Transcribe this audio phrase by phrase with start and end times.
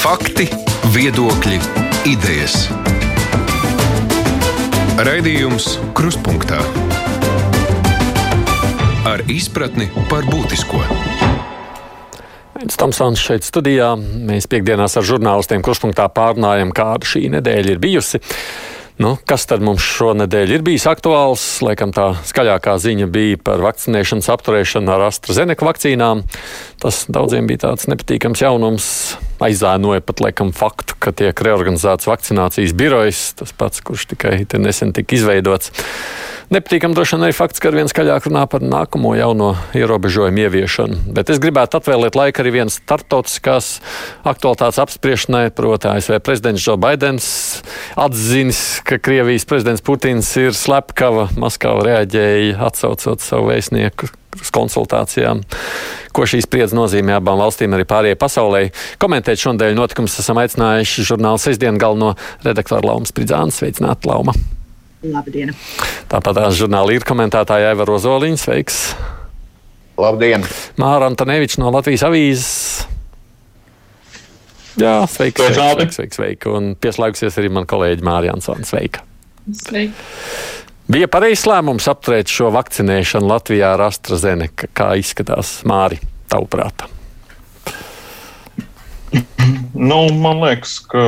[0.00, 0.46] Fakti,
[0.94, 1.58] viedokļi,
[2.08, 2.54] idejas.
[5.04, 6.62] Raidījums Kruspunktā
[9.04, 10.80] ar izpratni par būtisko.
[12.72, 13.92] Stamsons šeit studijā.
[14.00, 18.24] Mēs piekdienās ar žurnālistiem Kruspunktā pārnājam, kāda šī nedēļa ir bijusi.
[19.04, 21.44] Nu, kas tad mums šonadēļ ir bijis aktuāls?
[21.60, 26.24] Laikam tā skaļākā ziņa bija par vakcinēšanas apturēšanu ar AstraZeneca vakcīnām.
[26.80, 28.94] Tas daudziem bija tāds nepatīkams jaunums.
[29.40, 35.16] Aizēnoja pat laikam faktu, ka tiek reorganizēts vakcinācijas birojs, tas pats, kurš tikai nesen tika
[35.16, 35.72] izveidots.
[36.50, 40.98] Nepatīkam droši vien arī fakts, ka ar vien skaļāk runā par nākamo jauno ierobežojumu ieviešanu.
[41.14, 43.76] Bet es gribētu atvēlēt laiku arī vienas startautiskās
[44.26, 47.30] aktualitātes apspriešanai, proti, ASV prezidents Joe Bidenis
[47.94, 51.30] atzinis, ka Krievijas prezidents Putins ir slepkava.
[51.38, 54.10] Maskava reaģēja atsaucot savu vēstnieku
[54.54, 55.42] konsultācijām.
[56.14, 58.62] Ko šī spriedze nozīmē abām valstīm, arī pārējai pasaulē.
[59.02, 62.14] Komentēt šodien notikumus esam aicinājuši žurnāla sestdienu galveno
[62.46, 63.54] redaktoru Laumu Spridzānu.
[63.54, 64.34] Sveicināti, Lauma!
[65.00, 65.54] Labdien!
[66.10, 68.40] Tāpat tās žurnāla ir komentētāja Eva Rozoliņa.
[68.42, 68.80] Sveiks!
[70.00, 70.44] Labdien!
[70.80, 72.88] Māra Antoneviča no Latvijas avīzes.
[74.80, 76.50] Jā, sveiks, sveiks, sveiks, sveiks, sveiks.
[76.50, 78.66] Un pieslēgsies arī man kolēģi Mārija Ansona.
[78.68, 79.04] Sveika!
[79.50, 80.59] Sveika!
[80.90, 84.66] Bija pareizs lēmums apturēt šo vakcinēšanu Latvijā ar AstraZeneca.
[84.74, 86.00] Kā izskatās Māri,
[86.32, 86.82] tavuprāt?
[89.74, 91.04] Nu, man liekas, ka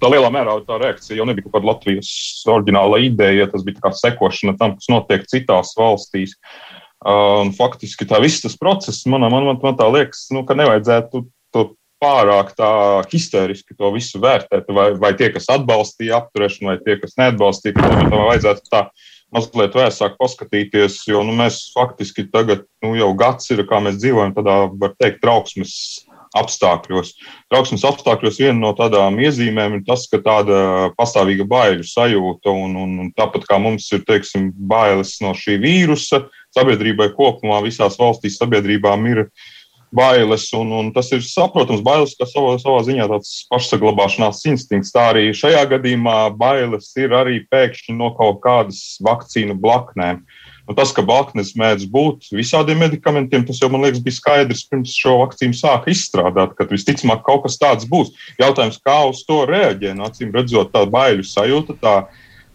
[0.00, 2.10] tā lielā mērā tā reakcija jau nebija kaut kāda Latvijas
[2.52, 6.36] oriģināla ideja, tas bija sekošana tam, kas notiek citās valstīs.
[7.04, 11.24] Uh, faktiski tā viss tas process, man, man, man, man liekas, nu, ka nevajadzētu
[11.56, 11.64] to
[12.04, 12.70] pārāk tā
[13.08, 17.90] histēriski to visu vērtēt, vai, vai tie, kas atbalstīja apturēšanu, vai tie, kas neatbalstīja, ka
[17.90, 18.86] tam vajadzētu tā
[19.34, 24.34] mazliet vēsāk paskatīties, jo nu, mēs faktiski tagad nu, jau gads ir, kā mēs dzīvojam
[24.36, 25.74] tādā, var teikt, trauksmes
[26.34, 27.12] apstākļos.
[27.52, 32.96] Trauksmes apstākļos viena no tādām iezīmēm ir tas, ka tāda pastāvīga baiļu sajūta, un, un,
[33.04, 39.06] un tāpat kā mums ir teiksim, bailes no šī vīrusa, sabiedrībai kopumā visās valstīs sabiedrībām
[39.12, 39.28] ir
[39.94, 44.94] bailes, un, un tas ir saprotams, bailes, ka savā, savā ziņā tāds pašsaglabāšanās instinkts.
[44.94, 50.24] Tā arī šajā gadījumā bailes ir arī pēkšņi no kaut kādas vakcīnu blaknēm.
[50.24, 54.62] Uh, Nu, tas, ka blaknes mēdz būt visādiem medikamentiem, tas jau man liekas bija skaidrs
[54.70, 58.14] pirms šo vakcīnu sāka izstrādāt, ka visticamāk kaut kas tāds būs.
[58.40, 61.94] Jautājums, kā uz to reaģē, nu, acīm redzot, tā baiļu sajūta, tā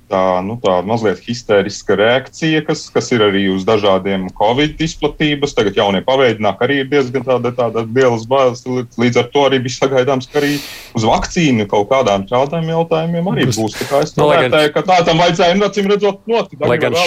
[0.10, 5.56] tā, nu, tā mazliet histēriska reakcija, kas, kas ir arī uz dažādiem covid izplatības.
[5.58, 8.64] Tagad jaunie paveidināk arī ir diezgan tāda, tāda lielas bailes.
[9.00, 10.56] Līdz ar to arī bija sagaidāms, ka arī
[10.98, 13.78] uz vakcīnu kaut kādām šādiem jautājumiem arī būs.
[13.90, 16.66] Tā es no, nu, vērtēju, ka tā tam vajadzēja, nu, acīm redzot, notikt.
[16.80, 16.98] Gan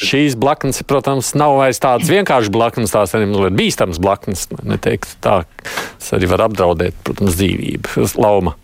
[0.00, 4.48] šīs blaknes, protams, nav vairs tādas vienkāršas blaknes, tās arī mazliet bīstamas blaknes.
[4.66, 8.10] Neteikt tā, tas arī var apdraudēt, protams, dzīvību.
[8.20, 8.56] Lauma.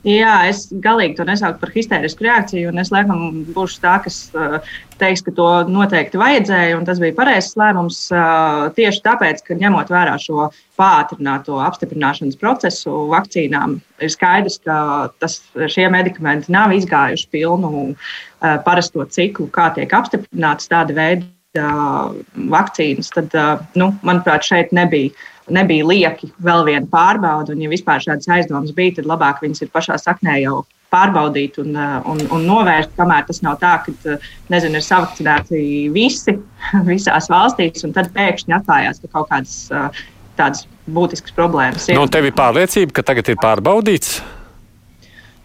[0.00, 2.70] Jā, es galīgi to nesauktu par histērisku reakciju.
[2.80, 6.78] Es laikam būšu tā, kas uh, teiks, ka to noteikti vajadzēja.
[6.88, 10.46] Tas bija pareizs lēmums uh, tieši tāpēc, ka ņemot vērā šo
[10.80, 14.78] pātrināto apstiprināšanas procesu vakcīnām, ir skaidrs, ka
[15.20, 23.10] tas, šie medikamenti nav izgājuši pilnu uh, parasto ciklu, kā tiek apstiprināts tāda veida vakcīnas,
[23.10, 23.34] tad,
[23.74, 25.10] nu, manuprāt, šeit nebija
[25.52, 27.54] nebija lieki vēl viena pārbauda.
[27.54, 31.76] Un, ja vispār šādas aizdomas bija, tad labāk viņas ir pašā saknē jau pārbaudīt un,
[32.10, 34.16] un, un novērst, kamēr tas nav tā, ka
[34.50, 35.60] nezinu, ir savakcinēti
[35.94, 36.34] visi
[36.90, 39.60] visās valstīs, un tad pēkšņi atklājās, ka kaut kādas
[40.40, 41.98] tādas būtiskas problēmas ir.
[41.98, 44.18] Nu, tev ir pārliecība, ka tagad ir pārbaudīts?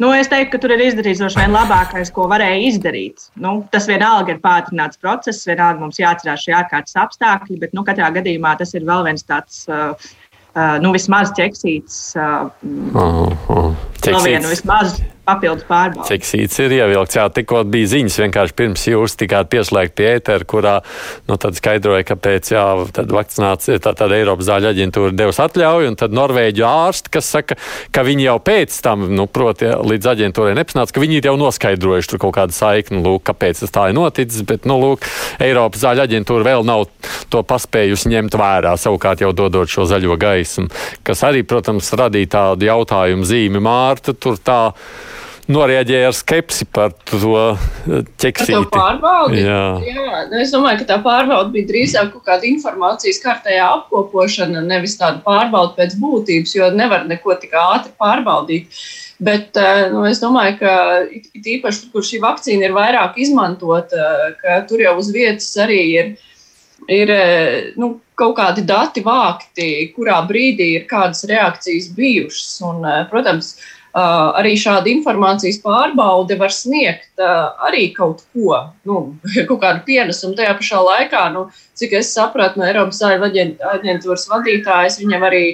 [0.01, 3.29] Nu, es teiktu, ka tur ir izdarīts droši vien labākais, ko varēja izdarīt.
[3.39, 8.11] Nu, tas vienalga ir pātrināts process, vienalga mums jāatcerās šie ārkārtas apstākļi, bet nu, katrā
[8.17, 9.63] gadījumā tas ir vēl viens tāds.
[9.71, 9.95] Uh,
[10.51, 12.01] uh, nu, vismaz ķeksīts.
[12.19, 12.51] Uh,
[12.91, 14.51] uh, uh, ķeksīts.
[14.51, 16.09] Vismaz papildus pārbaudas.
[16.09, 17.17] Cik sīts ir ievilkts?
[17.17, 20.75] Jā, tikko bija ziņas vienkārši pirms jūs tikāt pieslēgt pie ētera, kurā
[21.29, 22.65] nu, skaidroja, kāpēc jā,
[22.95, 27.57] tad vakcinācija, tā tad Eiropas zāļu aģentūra devusi atļauju, un tad Norvēģu ārsti, kas saka,
[27.95, 32.13] ka viņi jau pēc tam, nu, proti, līdz aģentūrai nepanāca, ka viņi ir jau noskaidrojuši
[32.13, 35.09] tur kaut kādu saikni, lūk, kāpēc tas tā ir noticis, bet, nu, lūk,
[35.43, 36.85] Eiropas zāļu aģentūra vēl nav
[37.33, 40.69] to paspējusi ņemt vērā, savukārt jau dodot šo zaļo gaismu,
[41.05, 44.61] kas arī, protams, radīja tādu jautājumu zīmi Mārta, tur tā
[45.51, 48.57] norēģēja ar skepsi par to eh, ķeksīti.
[48.57, 49.41] Par to pārbaudi?
[49.45, 49.63] Jā.
[49.85, 54.97] Jā, nu es domāju, ka tā pārbauda bija drīzāk kaut kāda informācijas kārtējā apkopošana, nevis
[55.01, 58.85] tāda pārbauda pēc būtības, jo nevar neko tik ātri pārbaudīt.
[59.25, 60.73] Bet eh, nu, es domāju, ka
[61.13, 66.15] it īpaši, kur šī vakcīna ir vairāk izmantota, ka tur jau uz vietas arī ir
[66.91, 67.09] ir
[67.79, 72.51] nu, kaut kādi dati vākti, kurā brīdī ir kādas reakcijas bijušas.
[72.67, 73.55] Un, protams,
[73.95, 78.57] arī šāda informācijas pārbaude var sniegt arī kaut ko,
[78.87, 79.15] nu,
[79.49, 80.35] kaut kādu pienesumu.
[80.35, 81.47] Tajā pašā laikā, nu,
[81.79, 85.45] cik es sapratu no Eiropas aģentūras vadītājas, viņam arī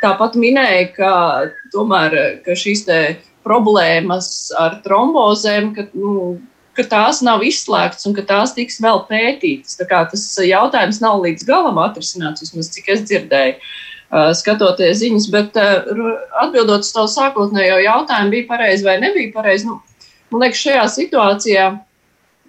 [0.00, 1.12] tāpat minēja, ka
[1.74, 2.86] tomēr ka šīs
[3.44, 6.38] problēmas ar trombozēm, ka, nu,
[6.76, 9.76] ka tās nav izslēgtas un ka tās tiks vēl pētītas.
[9.76, 13.60] Tas jautājums nav līdz galam atrisināts, vismaz cik es dzirdēju.
[13.60, 19.68] Uh, skatoties ziņas, bet uh, atbildot uz tavu sākotnējo jautājumu, bija pareizi vai nebija pareizi.
[19.68, 19.78] Nu,
[20.32, 21.68] man liekas, šajā situācijā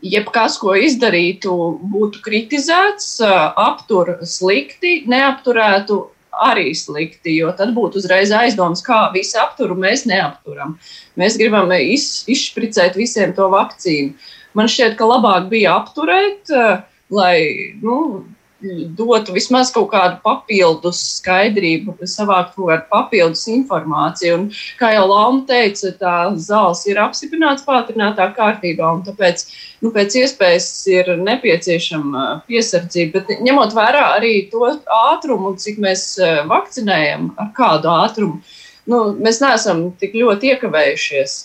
[0.02, 1.54] jebkas, ko izdarītu,
[1.94, 6.02] būtu kritizēts, uh, aptur slikti, neapturētu
[6.42, 10.78] arī slikti, jo tad būtu uzreiz aizdoms, kā visu apturu mēs neapturam.
[11.20, 14.16] Mēs gribam iz, izšpricēt visiem to vakcīnu.
[14.58, 16.50] Man šķiet, ka labāk bija apturēt,
[17.12, 17.36] lai
[17.84, 18.24] nu,
[18.98, 24.38] dotu vismaz kaut kādu papildus skaidrību, savākt kaut kādu papildus informāciju.
[24.38, 24.48] Un,
[24.80, 29.46] kā jau Lapa teica, tā zāles ir apstiprināts pātrinātā kārtībā, un tāpēc
[29.82, 33.22] nu, pēc iespējas ir nepieciešama piesardzība.
[33.22, 34.66] Bet ņemot vērā arī to
[35.02, 38.42] ātrumu, cik mēs eh, vakcinējam, ar kādu ātrumu,
[38.92, 41.40] nu, mēs neesam tik ļoti iekavējušies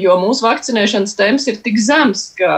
[0.00, 2.52] jo mūsu vakcinēšanas temps ir tik zems, ka.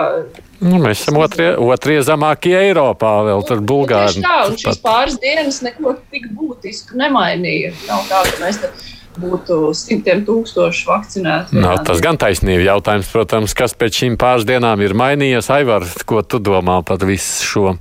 [0.59, 4.19] Nu, mēs esam otrie, otrie zemākie Eiropā, vēl tur Bulgāri.
[4.19, 7.75] Tieši tā, un šīs pāris dienas neko tik būtisku nemainīja.
[7.89, 8.73] Nav tā, ka mēs te
[9.19, 11.59] būtu simtiem tūkstoši vakcinēti.
[11.63, 15.51] Nav tas gan taisnība jautājums, protams, kas pēc šīm pāris dienām ir mainījies.
[15.55, 17.75] Aivar, ko tu domā par visu šo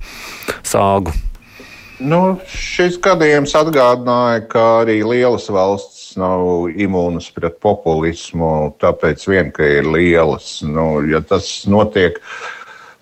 [0.66, 1.14] sāgu?
[1.98, 9.66] Nu, šis gadījums atgādināja, ka arī lielas valsts nav imūnas pret populismu, tāpēc vien, ka
[9.80, 10.60] ir lielas.
[10.66, 12.20] Nu, ja tas notiek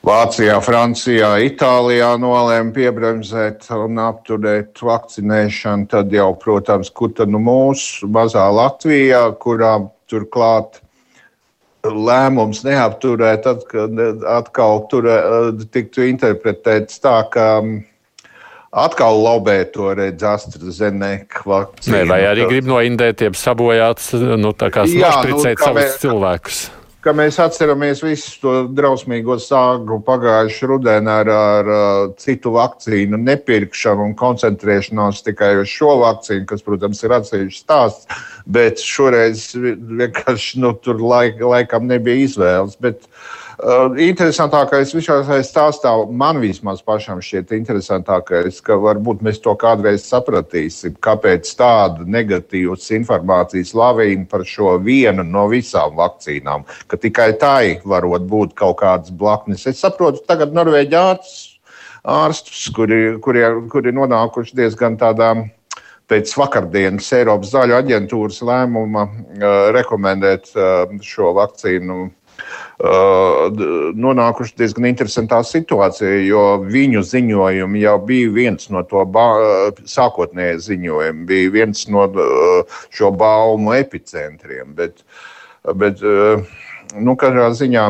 [0.06, 8.12] Vācijā, Francijā, Itālijā nolēma piebremzēt un apturēt vakcinēšanu, tad jau, protams, kur tad nu mūsu
[8.14, 9.80] mazā Latvijā, kurā
[10.12, 10.84] turklāt
[11.86, 13.66] lēmums neapturēt, tad,
[14.30, 15.10] atkal tur
[15.74, 17.48] tiktu interpretēts tā, ka
[18.76, 21.96] atkal lobē to redz AstraZeneca vakcīnu.
[21.96, 24.04] Nē, vai arī grib noindēt, jeb sabojāt,
[24.40, 26.66] nu, tā kā nošpricēt nu, savus mēs, cilvēkus.
[27.06, 34.10] Ka mēs atceramies visu to drausmīgo sāgu pagājušu rudenu ar, ar, ar citu vakcīnu nepirkšanu
[34.10, 40.76] un koncentrēšanos tikai uz šo vakcīnu, kas, protams, ir atsevišķs stāsts, bet šoreiz vienkārši nu,
[40.82, 42.80] tur laik, laikam nebija izvēles.
[42.82, 43.45] Bet, Uh,
[44.02, 51.48] interesantākais visā stāstā, man vismaz pašam šķiet interesantākais, ka varbūt mēs to kādreiz sapratīsim, kāpēc
[51.56, 58.56] tāda negatīvas informācijas lavīna par šo vienu no visām vakcīnām, ka tikai tai varot būt
[58.60, 59.68] kaut kādas blaknes.
[59.68, 61.36] Es saprotu, tagad Norvēģijas
[62.06, 65.32] ārstus, kuri, kuri, kuri nonākuši diezgan tādā
[66.12, 72.04] pēc vakardienas Eiropas zaļu aģentūras lēmuma uh, rekomendēt uh, šo vakcīnu
[74.06, 79.06] nonākuši diezgan interesantā situācijā, jo viņu ziņojumi jau bija viens no to
[79.90, 84.76] sākotnējiem ziņojumiem, bija viens no uh, šo baumu epicentriem.
[84.76, 85.06] Bet,
[85.80, 87.90] bet nu, katrā ziņā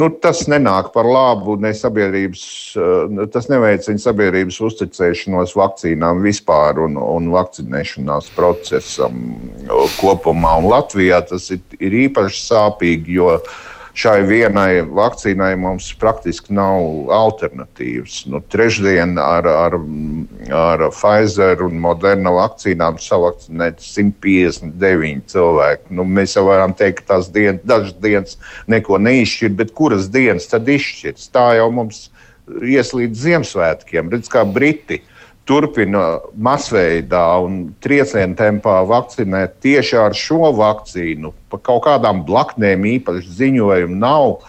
[0.00, 2.44] Nu, tas nenāk par labu ne sabiedrības,
[2.80, 9.18] eh, tas neveicina sabiedrības uzticēšanos vakcīnām vispār un, un vakcinēšanās procesam
[10.00, 10.56] kopumā.
[10.62, 13.58] Un Latvijā tas ir, ir īpaši sāpīgi, jo uh,
[13.98, 18.22] šai vienai vakcīnai mums praktiski nav alternatīvas.
[18.30, 19.76] Nu, trešdien ar, ar,
[20.54, 25.90] ar Pfizer un Moderna vakcīnām savakcinēt 159 cilvēki.
[25.96, 30.48] Nu, mēs jau varam teikt, ka tās dienas, dažas dienas neko neizšķir, bet kuras dienas
[30.50, 31.30] tad izšķirs?
[31.34, 32.08] Tā jau mums
[32.66, 34.10] ies līdz Ziemassvētkiem.
[34.12, 35.02] Redz, kā Briti
[35.48, 41.32] turpina masveidā un triecienu tempā vakcinēt tieši ar šo vakcīnu.
[41.50, 44.40] Par kaut kādām blaknēm īpaši ziņojumu nav.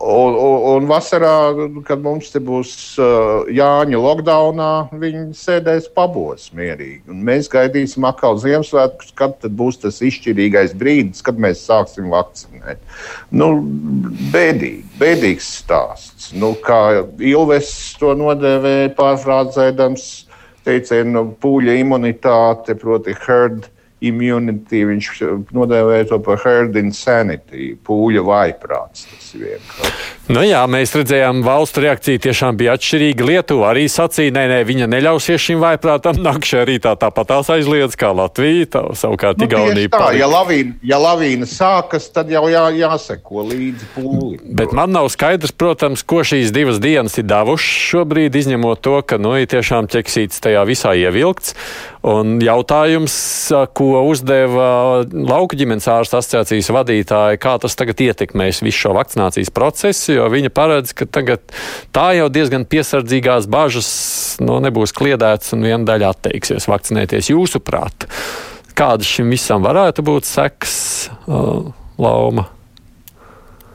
[0.00, 1.52] Un, un, un vasarā,
[1.84, 7.02] kad mums te būs uh, Jāņa lockdownā, viņi sēdēs pabos mierīgi.
[7.12, 12.80] Un mēs gaidīsim atkal Ziemassvētkus, kad būs tas izšķirīgais brīdis, kad mēs sāksim vakcinēt.
[13.28, 13.50] Nu,
[14.32, 16.30] bēdīgi, bēdīgs stāsts.
[16.32, 20.08] Nu, kā Ilves to nodēvēja pārfrāzēdams,
[20.64, 23.68] teicienu pūļa imunitāte, proti herd
[24.00, 25.10] immunity, viņš
[25.54, 29.06] nodēvēja to par herd insanity, pūļa vaiprāts.
[30.30, 33.26] Nu jā, mēs redzējām, valstu reakcija tiešām bija atšķirīga.
[33.26, 36.20] Lietuva arī sacīja, nē, nē, viņa neļausies šim vaiprātam.
[36.22, 39.90] Nakšē arī tā tāpat tās aizliedz kā Latvija, tā, savukārt Nu, Igaunija.
[39.92, 44.54] tā, ja lavīna, ja lavīna sākas, tad jau jā, jāseko līdzi pūlim.
[44.58, 49.18] Bet man nav skaidrs, protams, ko šīs divas dienas ir devušas šobrīd, izņemot to, ka
[49.18, 51.56] nu, ir tiešām ķeksīts tajā visā ievilkts.
[52.00, 53.14] Un jautājums,
[53.76, 60.14] ko uzdeva lauka ģimenes ārsta asociācijas vadītāja, kā tas tagad ietekmēs visu šo vakcinācijas procesu,
[60.16, 61.44] jo viņa paredz, ka tagad
[61.92, 63.90] tā jau diezgan piesardzīgās bažas
[64.40, 67.34] nu, nebūs kliedētas un viena daļa atteiksies vakcinēties.
[67.34, 68.08] Jūsuprāt,
[68.78, 70.78] kādas šim visam varētu būt sekas,
[71.28, 71.68] uh,
[72.00, 72.48] Lauma?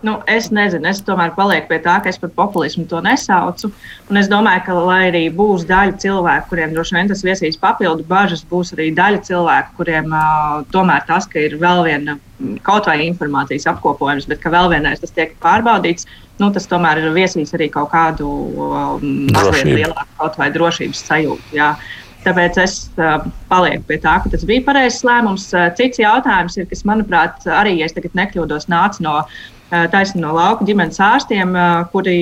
[0.05, 3.71] Nu, es nezinu, es tomēr palieku pie tā, ka es par populismu to nesaucu.
[4.11, 8.05] Un es domāju, ka, lai arī būs daļa cilvēku, kuriem droši vien tas viesīs papildu
[8.11, 12.19] bažas, būs arī daļa cilvēku, kuriem uh, tomēr tas, ka ir vēl viena
[12.67, 16.05] kaut vai informācijas apkopojums, bet ka vēl vienreiz tas tiek pārbaudīts,
[16.37, 21.55] nu, tas tomēr ir viesīs arī kaut kādu um, mazliet lielāku kaut vai drošības sajūtu.
[21.57, 21.73] Jā.
[22.25, 25.49] Tāpēc es uh, palieku pie tā, ka tas bija pareizs lēmums.
[25.53, 30.21] Uh, cits jautājums ir, kas, manuprāt, arī, ja es tagad nekļūdos, nāca no uh, taisni
[30.21, 32.17] no lauka ģimenes ārstiem, uh, kuri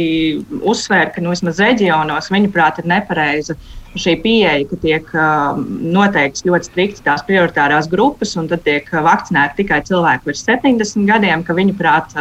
[0.62, 3.58] uzsvēra, ka nu, vismaz reģionos viņuprāt ir nepareiza
[4.00, 5.60] šī pieeja, ka tiek uh,
[5.98, 11.46] noteikts ļoti strikti tās prioritārās grupas, un tad tiek vakcinēti tikai cilvēki virs 70 gadiem,
[11.46, 12.20] ka viņuprāt.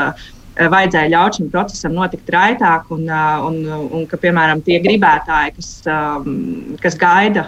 [0.52, 3.54] Vajadzēja ļaut šim procesam notikt raitāk, un, un,
[3.96, 5.70] un ka, piemēram, tie gribētāji, kas,
[6.82, 7.46] kas gaida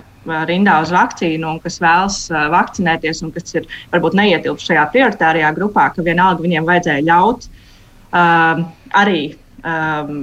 [0.49, 5.91] rindā uz vakcīnu un kas vēlas vakcinēties un kas ir varbūt neietilpst šajā prioritārajā grupā,
[5.93, 7.45] ka vienalga viņiem vajadzēja ļaut
[8.15, 9.23] um, arī
[9.65, 10.15] um,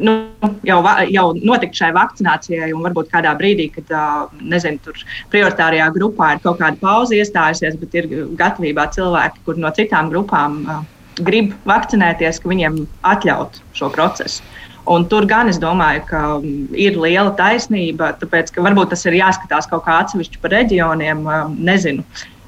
[0.00, 0.14] nu,
[0.66, 5.00] jau, va- jau notikt šai vakcinācijai, un varbūt kādā brīdī, kad uh, nezinu, tur
[5.32, 10.62] prioritārajā grupā ir kaut kāda pauze iestājusies, bet ir gatavībā cilvēki, kur no citām grupām
[10.66, 10.80] uh,
[11.18, 14.42] grib vakcinēties, ka viņiem atļaut šo procesu.
[14.88, 19.18] Un tur gan es domāju, ka mm, ir liela taisnība, tāpēc ka varbūt tas ir
[19.18, 21.26] jāskatās kaut kā atsevišķi par reģioniem.
[21.28, 22.06] um, Nezinu.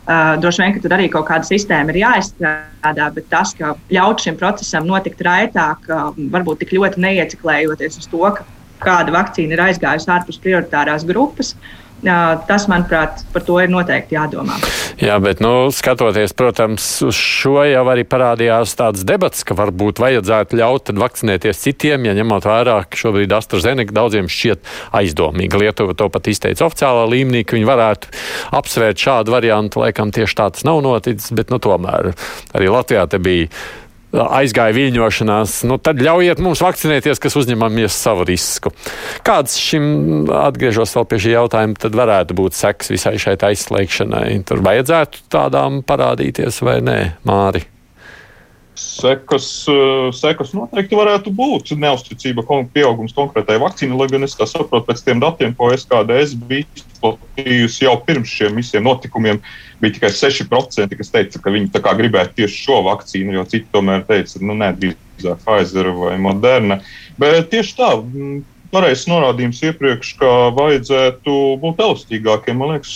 [0.08, 4.24] Uh, droši vien, ka tur arī kaut kāda sistēma ir jāizstrādā, bet tas, ka ļaut
[4.24, 8.46] šim procesam notikt raitāk, uh, varbūt tik ļoti neieciklējoties uz to, ka
[8.80, 14.56] kāda vakcīna ir aizgājusi ārpus prioritārās grupas, uh, tas, manuprāt, par to ir noteikti jādomā.
[15.00, 20.60] Jā, bet, nu, skatoties, protams, uz šo jau arī parādījās tāds debats, ka varbūt vajadzētu
[20.60, 24.64] ļaut vakcinēties citiem, ja ņemot vērā, ka šobrīd AstraZeneca daudziem šķiet
[25.00, 25.60] aizdomīga.
[25.60, 28.14] Lietuva to pat izteica oficiālā līmenī, ka viņi varētu
[28.60, 29.84] apsvērt šādu variantu.
[29.84, 32.12] Laikam tieši tā tas nav noticis, bet, nu, tomēr
[32.56, 33.48] arī Latvijā te bija
[34.12, 38.72] aizgāja viļņošanās, nu tad ļaujiet mums vakcinēties, kas uzņemamies savu risku.
[39.26, 44.40] Kāds šim, atgriežos vēl pie šī jautājuma, tad varētu būt seks visai šai aizslēgšanai?
[44.48, 46.98] Tur vajadzētu tādām parādīties vai nē,
[47.28, 47.66] Māri?
[48.80, 51.72] Sekas, eh, sekas noteikti varētu būt.
[51.80, 52.44] Neusticība,
[52.74, 57.86] pieaugums konkrētai vakcīnai, lai gan es tā saprotu, pēc tiem datiem, ko SKDS bija izplatījusi
[57.86, 59.40] jau pirms šiem visiem notikumiem,
[59.80, 64.40] bija tikai 6%, kas teica, ka viņi gribētu tieši šo vakcīnu, jo citi tomēr teica,
[64.40, 66.80] nu, nē, drīzāk Pfizer vai Moderna.
[67.20, 67.92] Bet tieši tā.
[68.70, 72.92] Pareizs norādījums iepriekš, ka vajadzētu būt elastīgākiem, man liekas,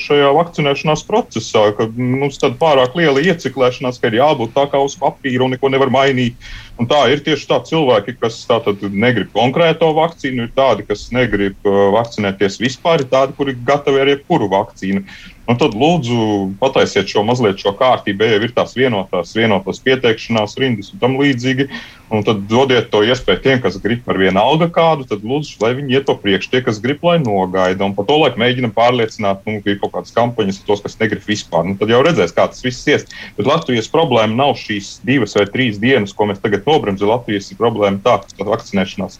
[0.00, 4.96] šajā vakcinēšanās procesā, ka mums tāda pārāk liela ieciklēšanās, ka ir jābūt tā kā uz
[4.96, 6.40] papīra un neko nevar mainīt.
[6.80, 11.60] Un tā ir tieši tā cilvēki, kas tātad negrib konkrēto vakcīnu, ir tādi, kas negrib
[11.68, 15.04] uh, vakcinēties vispār, ir tādi, kuri gatavi ar jebkuru vakcīnu.
[15.50, 20.92] Un tad lūdzu pataisiet šo mazliet šo kārtību, ja ir tās vienotās, vienotās pieteikšanās rindas
[20.94, 21.66] un tam līdzīgi.
[22.12, 25.72] Un tad dodiet to iespēju tiem, kas grib par vienu algu kādu, tad lūdzu, lai
[25.78, 27.86] viņi iet to priekš, tie, kas grib, lai nogaida.
[27.86, 31.24] Un pa to laiku mēģinam pārliecināt, nu, ka ir kaut kādas kampaņas, tos, kas negrib
[31.24, 31.64] vispār.
[31.66, 33.08] Nu, tad jau redzēs, kā tas viss ies.
[33.38, 37.10] Bet Latvijas problēma nav šīs divas vai trīs dienas, ko mēs tagad nobremzam.
[37.14, 39.18] Latvijas ir problēma tā, ka vakcinēšanās.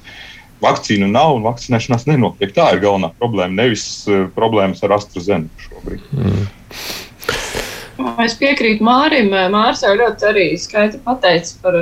[0.62, 2.52] Vakcīnu nav un vakcinēšanās nenotiek.
[2.54, 3.64] Tā ir galvenā problēma.
[3.64, 6.06] Nevis uh, problēmas ar AstraZeneca šobrīd.
[8.22, 9.30] Es piekrītu Mārim.
[9.52, 11.78] Mārs jau ļoti arī skaidri pateica par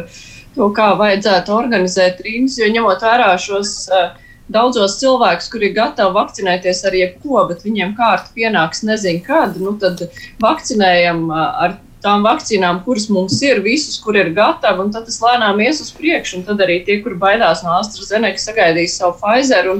[0.57, 4.11] to, kā vajadzētu organizēt rīnas, jo ņemot vērā šos uh,
[4.51, 9.77] daudzos cilvēkus, kuri ir gatavi vakcinēties ar jebko, bet viņiem kārta pienāks nezinu kad, nu
[9.81, 10.03] tad
[10.43, 15.21] vakcinējam uh, ar tām vakcīnām, kuras mums ir, visus, kur ir gatavi, un tad tas
[15.23, 19.71] lēnām ies uz priekšu, tad arī tie, kur baidās no AstraZeneca, sagaidīs savu Pfizer,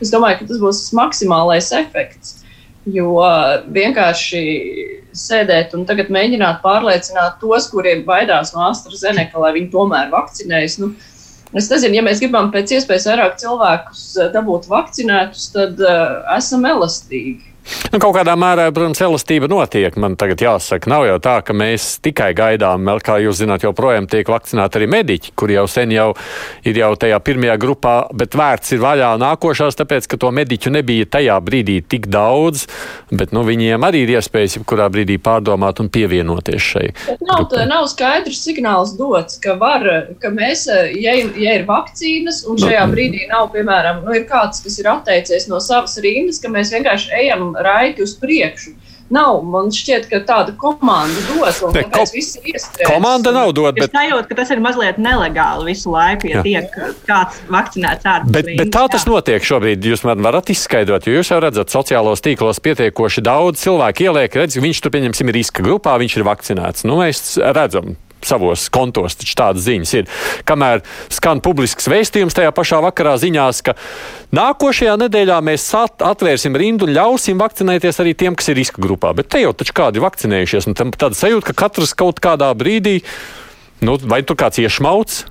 [0.00, 2.40] es domāju, ka tas būs tas maksimālais efekts.
[2.86, 3.18] Jo
[3.74, 4.42] vienkārši
[5.16, 10.78] sēdēt un tagad mēģināt pārliecināt tos, kuriem baidās no AstraZeneca, lai viņi tomēr vakcinējas.
[10.82, 10.92] Nu,
[11.56, 16.66] es nezinu, ja mēs gribam pēc iespējas vairāk cilvēkus eh, dabūt vakcinētus, tad uh, esam
[16.68, 17.55] elastīgi.
[17.92, 19.94] Nu, kaut kādā mērā, protams, elastība notiek.
[20.00, 24.28] Man tagad jāsaka, nav jau tā, ka mēs tikai gaidām, kā jūs zināt, joprojām tiek
[24.30, 26.08] vakcinēti arī mediķi, kuri jau sen jau
[26.66, 31.08] ir jau tajā pirmajā grupā, bet vērts ir vaļā nākošās, tāpēc, ka to mediķu nebija
[31.16, 32.66] tajā brīdī tik daudz,
[33.10, 36.86] bet nu, viņiem arī ir iespējas jebkurā brīdī pārdomāt un pievienoties šai.
[37.26, 39.86] Nav, tā, nav skaidrs signāls dots, ka, var,
[40.22, 40.66] ka mēs,
[41.00, 45.48] ja, ja ir vakcīnas un šajā brīdī nav, piemēram, nu, ir kāds, kas ir atteicies
[45.50, 48.74] no savas rindas, ka mēs vienkārši ejam raiti uz priekšu.
[49.06, 52.88] Nav, man šķiet, ka tāda komanda dos, un Ne, ko- viss ir iestrēgts.
[52.90, 56.42] Komanda nav dot, Es bet, sajūtu, ka tas ir mazliet nelegāli visu laiku, ja Jā.
[56.42, 56.74] tiek
[57.06, 59.78] kāds vakcinēts ārpus bet, bet tā tas notiek šobrīd.
[59.86, 64.58] Jūs man varat izskaidrot, jo jūs jau redzat, sociālos tīklos pietiekoši daudz cilvēku ieliek, redz,
[64.58, 66.82] viņš tur, pieņemsim, ir riska grupā, viņš ir vakcinēts.
[66.84, 67.94] Nu, mēs redzam.
[68.24, 70.06] Savos kontos taču tādas ziņas ir.
[70.48, 70.80] Kamēr
[71.12, 73.76] skan publisks vēstījums tajā pašā vakarā ziņās, ka
[74.34, 79.14] nākošajā nedēļā mēs at- atvērsim rindu un ļausim vakcinēties arī tiem, kas ir riska grupā.
[79.14, 80.66] Bet te jau taču kādi ir vakcinējušies.
[80.66, 83.02] un Tāda sajūta, ka katrs kaut kādā brīdī,
[83.80, 85.24] nu, vai tur kāds iešmauts,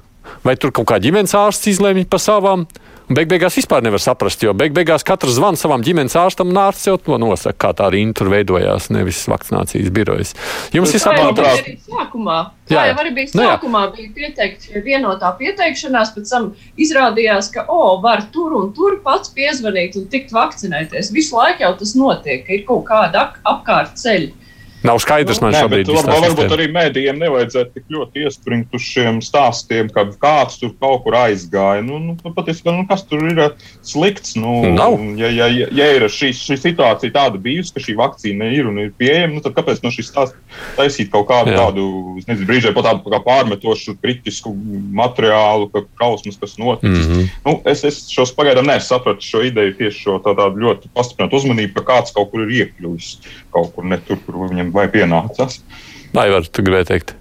[0.44, 2.68] vai tur kaut kā ģimenes ārsts izlēma par savām.
[3.06, 6.88] Beig beigās vispār nevar saprast, jo beig beigās katrs zvana savam ģimenes ārstam, un ārsts
[6.88, 10.34] jau to nosaka, kā tā rinda tur veidojās, nevis vakcinācijas birojas.
[10.74, 12.38] Jums ir Tā jau saprotams, sākumā.
[12.66, 12.86] Jā, jā.
[12.90, 13.52] jau arī bija Nu jā.
[13.54, 13.84] sākumā.
[13.94, 16.48] Bija pieteikta vienotā pieteikšanās, pēc tam
[16.82, 21.14] izrādījās, ka, o, var tur un tur pats piezvanīt un tikt vakcinēties.
[21.14, 24.34] Visu laiku jau tas notiek, ka ir kaut kāda apkārt ceļa.
[24.88, 25.90] Nav skaidrs man Nē, šobrīd.
[25.90, 30.74] tā varbūt, varbūt arī mēdījiem nevajadzētu tik ļoti iespringt uz šiem stāstiem, ka kāds tur
[30.80, 31.84] kaut kur aizgāja.
[31.86, 34.36] Nu, nu, patiesībā, nu, kas tur ir uh, slikts?
[34.40, 34.98] Nu, Nav.
[35.20, 38.94] Ja, ja, ja, ir šī, šī situācija tāda bijusi, ka šī vakcīna ir un ir
[38.98, 41.66] pieejama, nu, tad kāpēc no šīs stāsta taisīt kaut kādu Jā.
[41.66, 41.86] tādu,
[42.22, 44.54] nezinu, brīžai pat tādu pārmetošu kritisku
[44.96, 47.08] materiālu, ka kausmas, kas noticis.
[47.08, 47.30] Mm -hmm.
[47.46, 51.74] nu, es, es šos pagaidām nesapratu šo ideju tieši šo tā, tādu ļoti pastiprinātu uzmanību,
[51.80, 53.18] ka kāds kaut kur ir iekļuvis
[53.56, 55.62] kaut kur ne tur, kur viņam vai pienācās.
[56.16, 57.16] Vai var, tu gribēji teikt?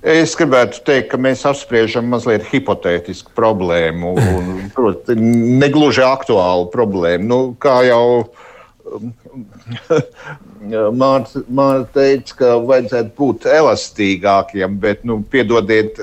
[0.00, 5.16] Es gribētu teikt, ka mēs apspriežam mazliet hipotētisku problēmu, un, proti,
[5.60, 7.26] negluži aktuālu problēmu.
[7.28, 8.04] Nu, kā jau
[8.88, 9.10] um,
[11.02, 16.00] Mārta Mār teica, ka vajadzētu būt elastīgākiem, bet, nu, piedodiet,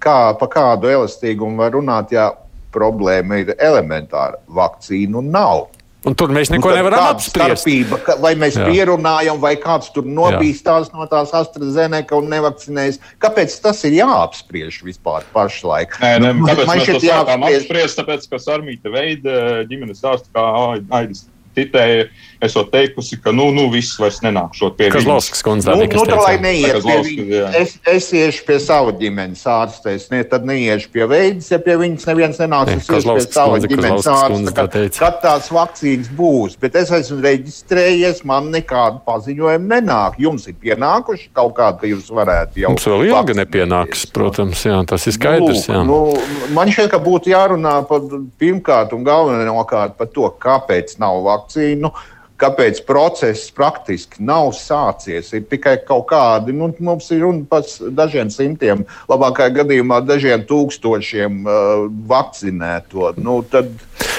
[0.00, 2.30] kā, pa kādu elastīgumu var runāt, ja
[2.74, 4.40] problēma ir elementāra.
[4.48, 5.68] Vakcīnu nav.
[6.04, 7.62] Un tur mēs neko Nu, nevaram apspriest.
[7.64, 8.66] starpība, ka- Vai mēs Jā.
[8.68, 12.98] pierunājam, vai kāds tur nobīstās no tās AstraZeneca un nevakcinējas?
[13.18, 15.96] Kāpēc tas ir jāapspriež vispār pašlaik?
[16.00, 17.98] Nē, nē, kāpēc man mēs to sākām jāapspriež- apspriest?
[17.98, 21.24] Tāpēc, ka Sarmīta veida ģimenes ārsts, kā Aidis
[21.56, 22.08] citēja,
[22.46, 24.96] esot teikusi, ka nu, nu viss vairs nenākšot pie viņas.
[25.00, 25.70] Kazlauskas kundze.
[25.70, 27.38] Nu, nu, kas tā lai neiet Tas pie Lauskas, viņa.
[27.38, 27.48] jā.
[27.60, 29.94] Es, es iešu pie sava ģimenes ārsta.
[29.94, 32.70] Es ne, tad neiešu pie veidas, ja pie viņas neviens nenāks.
[32.72, 34.54] Ne, Es iešu pie kundze, ģimenes ārsta.
[34.58, 40.18] Kad, kad tās vakcīnas būs, bet es esmu reģistrējies, man nekādu paziņojumu nenāk.
[40.22, 42.72] Jums ir pienākuši kaut kādi, ka jūs varētu jau.
[42.74, 45.66] Mums vēl ilgi nepienāks, protams, jā, tas ir skaidrs.
[45.70, 45.82] Jā.
[45.86, 48.04] Nu, nu, man šķiet, ka būtu jārunā par
[48.40, 51.92] pirmkārt un galvenokārt par to, kāpēc nav vakcīnu.
[52.40, 55.30] Kāpēc process praktiski nav sācies?
[55.36, 57.62] Ir tikai kaut kādi, nu, mums ir runa par
[57.94, 63.12] dažiem simtiem, labākajā gadījumā dažiem tūkstošiem uh, vakcinēto.
[63.22, 63.70] Nu, tad,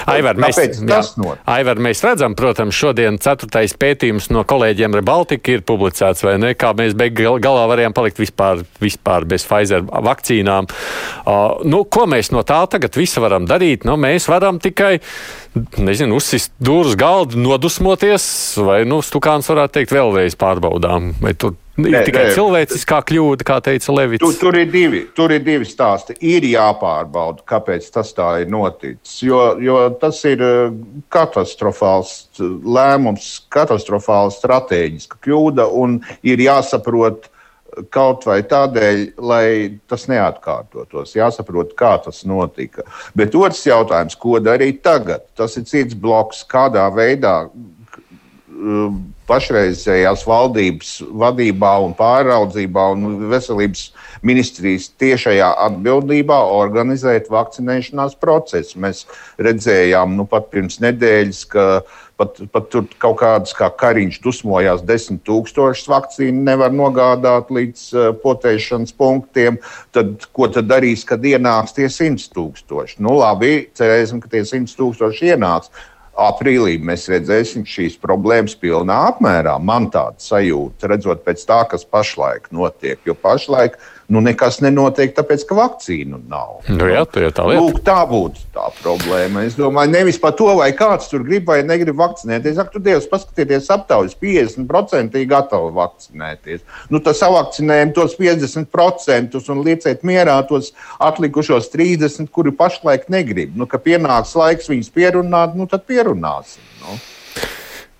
[0.06, 1.00] Aivar, mēs, jā.
[1.50, 6.54] Aivar, mēs redzam, protams, šodien ceturtais pētījums no kolēģiem Rebaltika ir publicēts, vai ne?
[6.58, 10.70] Kā mēs beig gal- galā varējām palikt vispār, vispār bez Pfizer vakcīnām.
[11.26, 13.88] Uh, nu, ko mēs no tā tagad visi varam darīt?
[13.88, 15.00] Nu, mēs varam tikai,
[15.80, 18.26] nezinu, uzsist dūrus galdu, nodusmoties,
[18.64, 21.14] vai, nu, stukāns varētu teikt, vēlreiz pārbaudām.
[21.24, 22.34] Vai tur ir Nē, tikai nē.
[22.36, 24.24] cilvēciskā kļūda, kā teica Levits?
[24.24, 26.16] Tur, tur, ir divi, tur ir divi stāsti.
[26.24, 29.18] Ir jāpārbauda, kāpēc tas tā ir noticis.
[29.26, 30.76] Jo, jo tas ir eh,
[31.16, 37.30] katastrofāls eh, lēmums, katastrofāla stratēģiska kļūda, un ir jāsaprot
[37.94, 39.48] kaut vai tādēļ, lai
[39.90, 41.16] tas neatkārtotos.
[41.18, 42.86] Jāsaprot, kā tas notika.
[43.18, 45.26] Bet otrs jautājums, ko darīt tagad?
[45.38, 53.90] Tas ir cits bloks, kādā veidā um, pašreizējās valdības vadībā un pāraudzībā un veselības
[54.24, 58.80] ministrijas tiešajā atbildībā organizēt vakcinēšanās procesu.
[58.84, 59.06] Mēs
[59.42, 61.66] redzējām nu, pat pirms nedēļas, ka
[62.18, 68.12] pat, pat tur kaut kādas kā kariņš dusmojās, desmit tūkstošus vakcīnu nevar nogādāt līdz uh,
[68.22, 69.60] potēšanas punktiem.
[69.96, 73.02] Tad, ko tad darīs, kad ienāks tie simt tūkstoši?
[73.04, 75.74] Nu, labi, cerēsim, ka tie simt tūkstoši ienāks
[76.16, 79.58] aprīlī mēs redzēsim šīs problēmas pilnā apmērā.
[79.60, 83.02] Man tāda sajūta, redzot pēc tā, kas pašlaik notiek.
[83.06, 86.60] Jo pašlaik Nu, nekas nenotiek, tāpēc, ka vakcīnu nav.
[86.70, 89.46] Nu, jā, tā, tā, Lūk, tā būtu tā problēma.
[89.48, 92.60] Es domāju, nevis par to, vai kāds tur grib vai negrib vakcinēties.
[92.62, 96.62] Ak, tu Dievs, paskatieties, aptaujas 50% ir gatavi vakcinēties.
[96.94, 100.70] Nu, tad savakcinējam tos 50% un lieciet mierā tos
[101.02, 103.58] atlikušos 30%, kuri pašlaik negrib.
[103.58, 106.62] Nu, ka pienāks laiks viņus pierunāt, nu, tad pierunāsim.
[106.86, 107.02] Nu.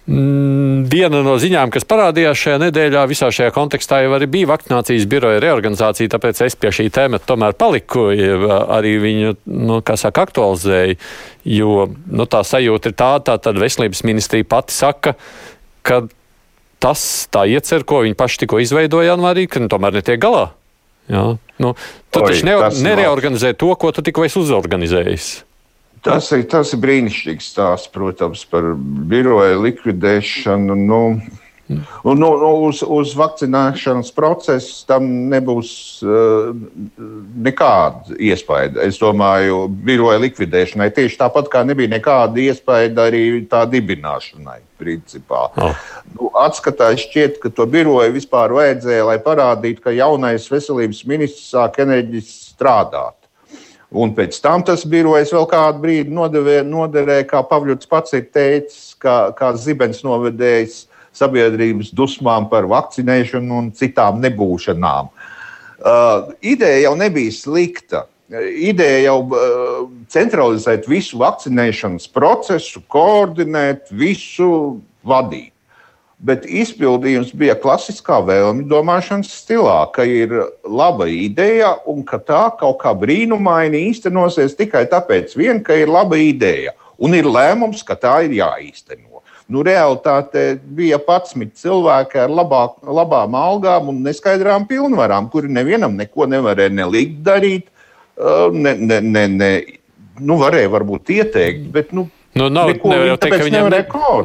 [0.06, 5.08] Mm, viena no ziņām, kas parādījās šajā nedēļā, visā šajā kontekstā jau arī bija vakcinācijas
[5.10, 8.12] biroja reorganizācija, tāpēc es pie šī tēma tomēr paliku,
[8.76, 11.00] arī viņu, nu, kā saka, aktualizēju,
[11.58, 15.16] jo, nu, tā sajūta ir tāda, tā tad veselības ministrija pati saka,
[15.82, 16.04] ka
[16.86, 20.52] tas tā iecer, ko viņi paši tikko izveidoja janvārī, ka nu, tomēr netiek galā.
[21.10, 21.26] Jā,
[21.62, 21.74] nu,
[22.14, 25.34] tu Oi, taču ne, nereorganizē to, ko tu tikko esi uzorganizējis.
[26.06, 28.74] Tas ir, tas ir brīnišķīgs stāsts, protams, par
[29.10, 30.78] biroja likvidēšanu.
[30.86, 31.02] Nu,
[32.04, 35.72] Un, nu, nu, uz, uz vakcinēšanas procesu tam nebūs
[36.06, 36.52] uh,
[37.48, 38.76] nekāda iespēja.
[38.86, 44.62] Es domāju, biroja likvidēšanai tieši tāpat kā nebija nekāda iespēja arī tā dibināšanai.
[44.78, 45.48] Principā.
[45.58, 45.84] Oh.
[46.14, 51.80] Nu, atskatā šķiet, ka to biroju vispār vajadzēja, lai parādītu, ka jaunais veselības ministrs sāk
[51.82, 53.18] enerģiski strādāt.
[53.96, 58.92] Un pēc tam tas birojs vēl kādu brīdi noderēja, noderē, kā Pavļots pats ir teicis,
[59.00, 60.82] kā, kā zibens novedējis
[61.16, 65.08] sabiedrības dusmām par vakcinēšanu un citām nebūšanām.
[65.80, 68.06] Uh, ideja jau nebija slikta.
[68.36, 69.82] Ideja jau uh,
[70.12, 75.55] centralizēt visu vakcinēšanas procesu, koordinēt, visu vadīt.
[76.24, 80.32] Bet izpildījums bija klasiskā vēlme domāšanas stilā, ka ir
[80.64, 86.16] laba ideja un ka tā kaut kā brīnumaini īstenosies tikai tāpēc, vien, ka ir laba
[86.16, 89.22] ideja un ir lēmums, ka tā ir jāīsteno.
[89.52, 96.26] Nu, realitāte bija 11 cilvēki ar labā, labām algām un neskaidrām pilnvarām, kuri nevienam neko
[96.32, 97.68] nevarēja nelikt darīt.
[98.56, 99.52] Ne, ne, ne, ne,
[100.18, 103.78] nu, varēja varbūt ieteikt, bet nu, Nu, nav, nevar jau teikt, ka viņam, ne...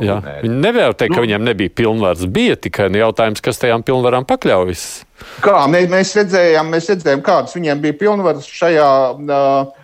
[0.02, 2.24] jā, viņi nevar teikt, nu, ka viņam nebija pilnvars.
[2.26, 4.86] Bija tikai jautājums, kas tajām pilnvarām pakļaujas.
[5.44, 9.78] Kā mēs, mēs, redzējām, mēs redzējām, kādas viņiem bija pilnvaras šajā uh,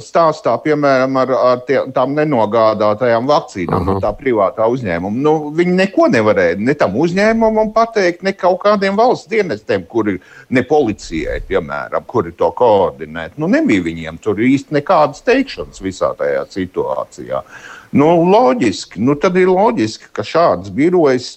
[0.00, 5.20] stāstā, piemēram, ar, ar tie, tām nenogādātajām vakcīnām no tā privātā uzņēmuma.
[5.20, 10.16] Nu, viņi neko nevarēja ne tam uzņēmumam pateikt, ne kaut kādiem valsts dienestiem, kuri
[10.48, 13.36] ne policijai, piemēram, kuri to koordinēt.
[13.36, 17.44] Nu, nebija viņiem tur īsti nekādas teikšanas visā tajā situācijā.
[17.92, 21.36] Nu, loģiski, nu, tad ir loģiski, ka šāds birojs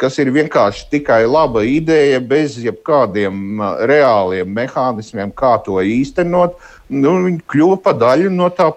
[0.00, 6.56] kas ir vienkārši tikai laba ideja, bez jebkādiem reāliem mehānismiem, kā to īstenot,
[6.92, 7.14] nu,
[7.48, 8.70] kļuva par daļu no tā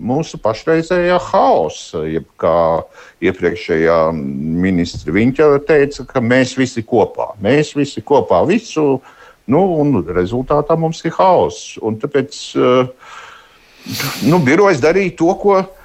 [0.00, 2.04] mūsu pašreizējā haosa.
[2.08, 2.54] Jeb kā
[3.24, 9.00] iepriekšējā ministra viņa teica, ka mēs visi kopā, mēs visi kopā visu,
[9.50, 11.76] nu, un rezultātā mums ir haoss.
[11.80, 12.40] Tāpēc
[14.30, 15.79] nu, birojas darīja to, ko Eh,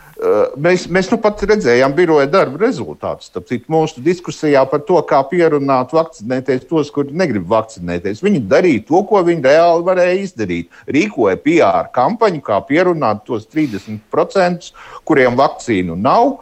[0.62, 3.32] mēs, mēs nu pat redzējām biroja darba rezultātus.
[3.36, 8.23] Tāpēc mūsu diskusijā par to, kā pierunāt vakcinēties tos, kuri negrib vakcinēties.
[8.25, 10.82] Viņi darīja to, ko viņi reāli varēja izdarīt.
[10.88, 14.71] Rīkoja PR kampaņu, kā pierunāt tos 30%,
[15.08, 16.38] kuriem vakcīnu nav.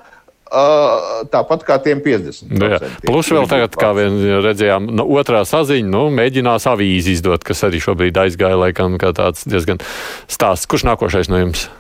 [0.54, 2.52] Uh, tāpat kā tiem 50.
[2.54, 2.78] Nu, jā.
[3.02, 7.82] Plus vēl tagad, kā vien redzējām, no otrā saziņa, nu, mēģinās avīzi izdot, kas arī
[7.82, 9.82] šobrīd aizgāja laikam kā tāds diezgan
[10.30, 10.70] stāsts.
[10.70, 11.72] Kurš nākošais no jums?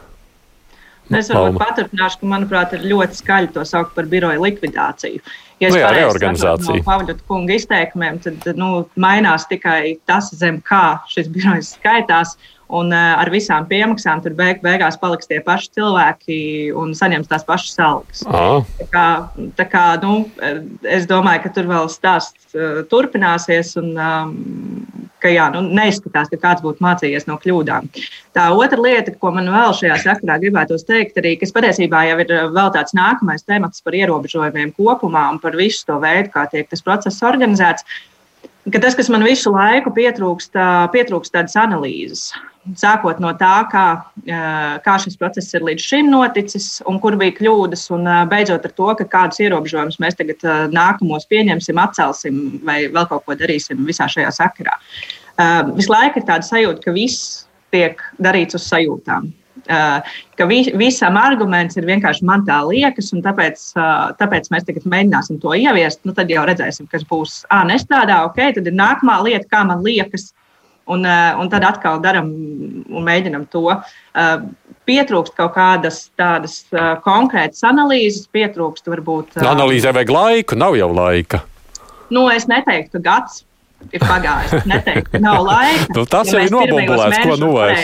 [1.11, 5.19] Es varbūt paturpināšu, ka, manuprāt, ir ļoti skaļi to saukt par biroja likvidāciju.
[5.59, 6.79] Ja es nu jā, reorganizāciju.
[6.79, 12.37] No Pavļota kunga izteikumiem, tad nu, mainās tikai tas, zem kā šis birojs skaitās.
[12.73, 16.37] Un uh, ar visām piemaksām tur beig, beigās paliks tie paši cilvēki
[16.79, 18.23] un saņems tās pašas algas.
[18.79, 19.05] Tā kā,
[19.59, 20.23] tā kā, nu,
[20.81, 24.33] es domāju, ka tur vēl stāsts uh, turpināsies un um,
[25.23, 27.89] ka jā, nu, neizskatās, ka kāds būtu mācījies no kļūdām.
[28.36, 32.33] Tā otra lieta, ko man vēl šajā sakarā gribētos teikt, arī, kas patiesībā jau ir
[32.55, 36.83] vēl tāds nākamais temats par ierobežojumiem kopumā un par visu to veidu, kā tiek tas
[36.86, 37.88] process organizēts
[38.71, 40.56] ka tas, kas man visu laiku pietrūkst,
[40.93, 42.32] pietrūkst tādas analīzes.
[42.80, 43.86] Sākot no tā, kā,
[44.86, 48.88] kā šis process ir līdz šim noticis, un kur bija kļūdas, un beidzot ar to,
[49.02, 54.32] ka kādus ierobežojumus mēs tagad nākamos pieņemsim, atcelsim vai vēl kaut ko darīsim visā šajā
[54.39, 54.78] sakarā.
[55.73, 57.41] Visu laiku ir tāda sajūta, ka viss
[57.73, 59.34] tiek darīts uz sajūtām
[59.67, 63.65] ka vi, visam arguments ir vienkārši man tā liekas, un tāpēc,
[64.19, 66.04] tāpēc mēs tagad mēģināsim to ieviest.
[66.08, 67.43] Nu, tad jau redzēsim, kas būs.
[67.54, 70.32] Ah, nestrādā, ok, tad ir nākamā lieta, kā man liekas.
[70.84, 72.28] Un, un tad atkal darām
[72.91, 73.69] un mēģinām to.
[74.84, 76.58] Pietrūkst kaut kādas tādas
[77.06, 79.38] konkrētas analīzes, pietrūkst varbūt.
[79.39, 81.39] Analīzē vajag laiku, nav jau laika.
[82.12, 83.45] Nu, es neteiktu, ka gads
[83.91, 84.65] ir pagājis.
[84.69, 85.87] Neteikt, nav laika.
[85.97, 87.83] nu, tas ja jau ir nobumbulēts, ko nu vairs.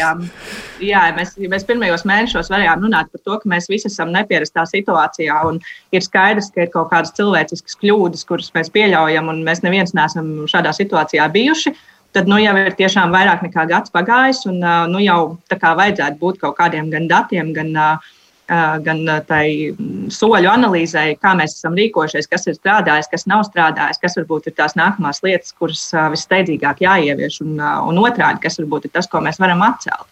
[0.80, 5.42] Jā, mēs, mēs pirmajos mēnešos varējām runāt par to, ka mēs visi esam nepierastā situācijā,
[5.50, 5.60] un
[5.96, 10.32] ir skaidrs, ka ir kaut kādas cilvēciskas kļūdas, kuras mēs pieļaujam, un mēs neviens neesam
[10.50, 11.76] šādā situācijā bijuši.
[12.16, 15.20] Tad nu, jau ir tiešām vairāk nekā gads pagājis, un nu, jau
[15.52, 18.08] tā kā vajadzētu būt kaut kādiem gan datiem, gan uh,
[18.50, 19.76] gan tai
[20.14, 24.56] soļu analīzē, kā mēs esam rīkojušies, kas ir strādājis, kas nav strādājis, kas varbūt ir
[24.58, 25.84] tās nākamās lietas, kuras
[26.16, 30.10] vissteidzīgāk jāievieš, un, un otrādi, kas varbūt ir tas, ko mēs varam atcelt.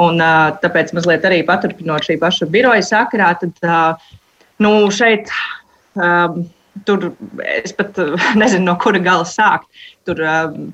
[0.00, 0.20] Un,
[0.62, 4.00] tāpēc mazliet arī paturpinot šī paša biroja sakarā, tad
[4.62, 5.32] nu, šeit.
[6.84, 7.06] Tur
[7.40, 7.96] es pat
[8.40, 9.68] nezinu, no kura gala sākt.
[10.04, 10.20] Tur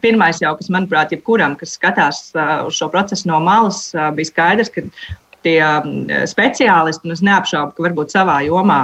[0.02, 2.24] pirmais jau, kas, manuprāt, jebkuram, kas skatās
[2.66, 3.84] uz šo procesu no malas,
[4.16, 4.82] bija skaidrs, ka
[5.44, 5.60] tie
[6.28, 8.80] speciālisti, un es neapšaubu, ka varbūt savā jomā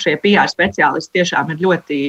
[0.00, 2.00] šie PR speciālisti tiešām ir ļoti,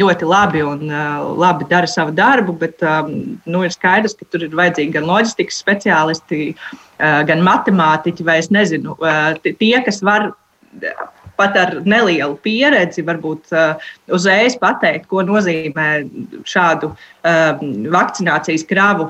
[0.00, 3.14] ļoti labi un uh, labi dara savu darbu, bet um,
[3.46, 8.50] nu, ir skaidrs, ka tur ir vajadzīgi gan loģistikas speciālisti, uh, gan matemātiķi, vai es
[8.54, 8.98] nezinu,
[9.46, 10.30] tie, kas var
[11.40, 15.88] pat ar nelielu pieredzi, varbūt uh, uzreiz pateikt, ko nozīmē
[16.48, 17.64] šādu uh,
[17.96, 19.08] vakcinācijas kravu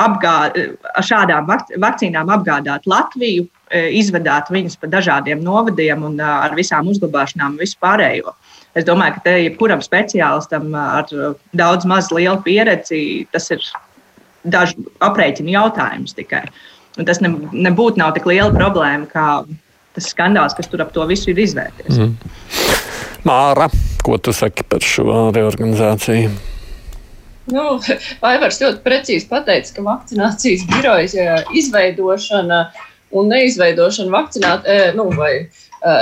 [0.00, 0.56] apgād,
[0.96, 6.88] ar šādām vakcīnām apgādāt Latviju, E, izvedāt viņus pa dažādiem novadiem un e, ar visām
[6.90, 8.34] uzglabāšanām un vispārējo.
[8.78, 11.08] Es domāju, ka te jebkuram speciālistam ar
[11.58, 13.00] daudz maz lielu pieredzi
[13.34, 13.64] tas ir
[14.46, 16.44] dažu aprēķinu jautājums tikai.
[16.98, 19.26] Un tas ne, nebūtu nav tik liela problēma, kā
[19.94, 21.98] tas skandāls, kas tur ap to visu ir izvērties.
[21.98, 22.14] Mm.
[23.26, 23.66] Māra,
[24.06, 26.30] ko tu saki par šo reorganizāciju?
[27.50, 27.64] Nu,
[28.22, 31.16] Vaivars ļoti precīzi pateica, ka vakcinācijas birojas
[31.58, 35.44] izveidošana uh, un neizveidošana vakcināt, e, nu, vai e,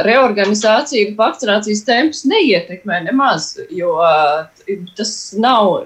[0.06, 5.78] reorganizācija, vakcinācijas temps neietekmē nemaz, jo e, tas nav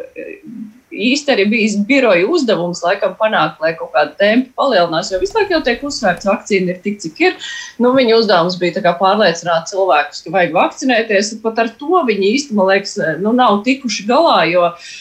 [0.92, 5.08] īsti arī bijis biroja uzdevums, laikam, panākt, lai kaut kāda tempa palielinās.
[5.12, 7.38] Jo visu laiku jau tiek uzsvērts, vakcīna ir tik, cik ir.
[7.80, 11.32] Nu, viņa uzdevums bija pārliecināt cilvēkus, ka vajag vakcinēties.
[11.44, 14.42] Pat ar to viņi īsti, man liekas, nu, nav tikuši galā.
[14.52, 14.92] Jo, uh,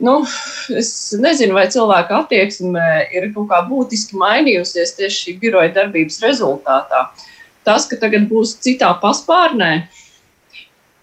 [0.00, 0.20] Nu,
[0.80, 7.10] es nezinu, vai cilvēka attieksme ir kaut kā būtiski mainījusies tieši šī biroja darbības rezultātā.
[7.68, 9.74] Tas, ka tagad būs citā paspārnē,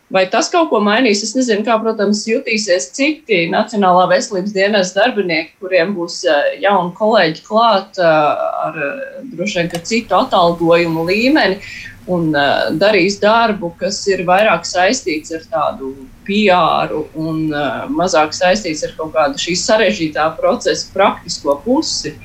[0.09, 5.53] vai tas kaut ko mainīs, es nezinu, kā, protams, jutīsies citi Nacionālā veselības dienas darbinieki,
[5.61, 11.61] kuriem būs eh, jauni kolēģi klāt eh, ar eh, droši vien citu atalgojumu līmeni
[12.11, 12.31] un
[12.79, 15.93] darīs darbu, kas ir vairāk saistīts ar tādu
[16.27, 22.15] PR un uh, mazāk saistīts ar kaut kādu šī sarežģītā procesa praktisko pusi.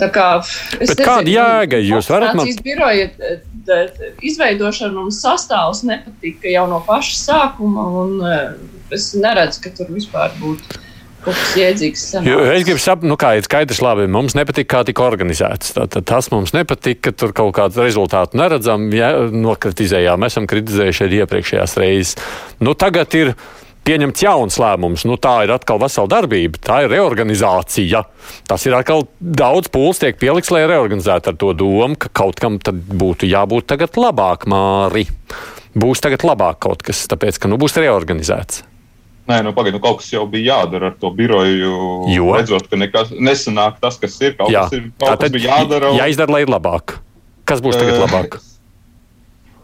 [0.00, 0.26] Tā kā,
[0.80, 2.48] nezinu, kāda jēga jūs varat man?
[2.64, 3.10] Biroja
[4.24, 8.38] izveidošana un sastāvs nepatika jau no paša sākuma, un uh,
[8.94, 10.80] es neredzu, ka tur vispār būtu
[11.30, 12.04] jēdzīgs.
[12.26, 15.74] Jo, es gribu saprast, nu, kā ir skaidrs, labi, mums nepatīk, kā tika organizēts.
[15.78, 18.88] Tātad tas mums nepatīk, ka tur kaut kādu rezultātu neredzam.
[18.96, 22.16] Ja, nokritizējām, esam kritizējuši arī iepriekšējās reizes.
[22.62, 23.34] Nu, tagad ir
[23.86, 25.06] pieņemts jauns lēmums.
[25.08, 28.04] Nu, tā ir atkal vesela darbība, tā ir reorganizācija.
[28.48, 32.58] Tas ir atkal daudz pūles tiek pieliks, lai reorganizētu ar to domu, ka kaut kam
[32.58, 35.06] būtu jābūt tagad labāk, Māri.
[35.72, 38.66] Būs tagad labāk kaut kas, tāpēc, ka nu, būs reorganizēts.
[39.30, 41.74] Nē, nu, pagaidi, nu, kaut kas jau bija jādara ar to biroju.
[42.10, 44.34] Jo redzot, ka nekas nesanāk tas, kas ir.
[44.38, 44.64] Kaut Jā.
[44.66, 45.92] kas ir kaut tad bija jādara.
[45.92, 46.00] Un...
[46.00, 46.96] Jāizdara, lai ir labāk.
[47.46, 48.40] Kas būs tagad labāk?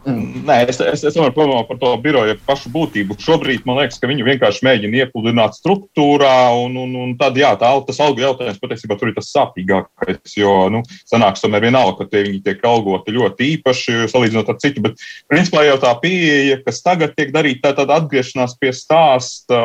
[0.07, 3.17] Nē, es, es, es varu padomāt par to biroju pašu būtību.
[3.19, 7.71] Šobrīd man liekas, ka viņi vienkārši mēģina iepludināt struktūrā, un, un, un tad, jā, tā,
[7.83, 10.37] tas algu jautājums patiesībā tur ir tas sāpīgākais.
[10.39, 14.85] Jo, nu, sanāks tomēr vienalga, ka tie viņi tiek algoti ļoti īpaši, salīdzinot ar citu.
[14.87, 19.61] Bet, principā, jau tā pieeja, kas tagad tiek darīta, tā tad atgriešanās pie stāsta,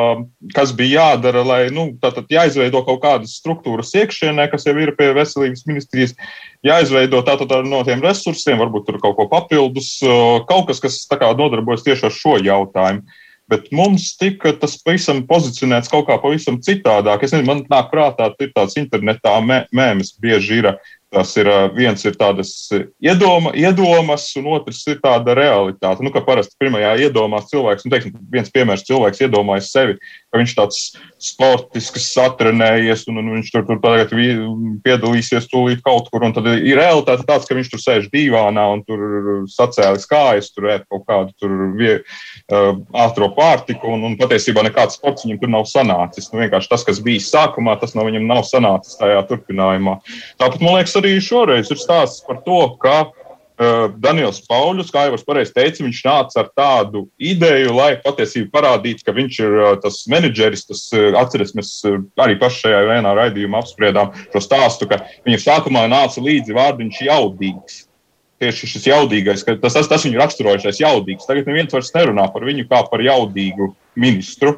[0.57, 4.91] kas bija jādara, lai, nu, tā tad jāizveido kaut kādas struktūras iekšienē, kas jau ir
[4.99, 6.17] pie veselības ministrijas
[6.65, 9.99] jāizveido tātad no tiem resursiem, varbūt tur kaut ko papildus,
[10.49, 13.05] kaut kas, kas kā, nodarbojas tieši ar šo jautājumu.
[13.45, 17.21] Bet mums tika tas pavisam pozicionēts kaut kā pavisam citādāk.
[17.21, 20.71] Es nezinu, man nāk prātā, ir tāds internetā mē, mēms bieži ir
[21.15, 22.49] Tas ir viens ir tādas
[22.99, 26.03] iedoma, iedomas, un otrs ir tāda realitāte.
[26.03, 29.95] Nu, parasti pirmajā iedomās cilvēks, nu, teiksim, viens piemērs cilvēks iedomājas sevi,
[30.27, 30.79] ka viņš tāds
[31.23, 34.11] sportisks, satrenējies, un, un viņš tur, tur tagad
[34.83, 38.83] piedalīsies tūlīt kaut kur, un tad ir realitāte tāds, ka viņš tur sēž dīvānā un
[38.83, 41.95] tur sacēlis kājas, tur ēt kaut kādu tur vie,
[42.51, 42.73] uh,
[43.05, 46.27] ātro pārtiku, un, un patiesībā nekāds sports viņam tur nav sanācis.
[46.33, 49.97] Nu, vienkārši tas, kas bija sākumā, tas no viņam nav sanācis tajā turpinājumā.
[50.41, 55.15] Tāpat, man liekas, arī šoreiz ir stāsts par to, ka uh, Daniels Pauļus, kā jau
[55.17, 59.71] es pareizi teicu, viņš nāca ar tādu ideju, lai patiesībā parādītu, ka viņš ir uh,
[59.81, 60.65] tas menedžeris.
[60.69, 65.45] Tas, uh, atceries, mēs uh, arī paši šajā vienā raidījumā apspriedām šo stāstu, ka viņam
[65.45, 67.83] sākumā nāca līdzi vārdiņš jaudīgs.
[68.43, 71.23] Tieši šis jaudīgais, tas, tas, tas viņu raksturojušais jaudīgs.
[71.23, 74.57] Tagad neviens vairs nerunā par viņu kā par jaudīgu ministru.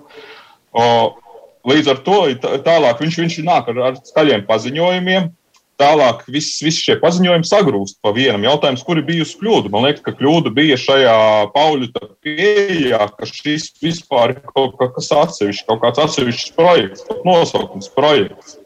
[1.67, 2.17] Līdz ar to
[2.65, 5.29] tālāk viņš, viņš nāk ar, ar skaļiem paziņojumiem,
[5.77, 9.69] Tālāk viss, viss šie paziņojumi sagrūst pa vienam jautājumam, kur ir bijusi kļūda.
[9.73, 11.17] Man liekas, ka kļūda bija šajā
[11.53, 18.57] Pauļa pieejā, ka šis vispār ir kaut kas atsevišķs, kaut kāds atsevišķs projekts, nosaukums projekts.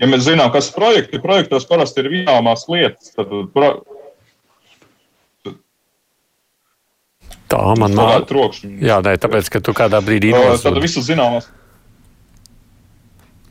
[0.00, 3.12] Ja mēs zinām, kas ir projekti, projektos parasti ir vienāmās lietas.
[3.12, 3.72] Tad, pro...
[7.52, 8.32] Tā man nāk.
[8.80, 10.32] Jā, nē, tāpēc, ka tu kādā brīdī.
[10.62, 11.52] Tad visu zināmās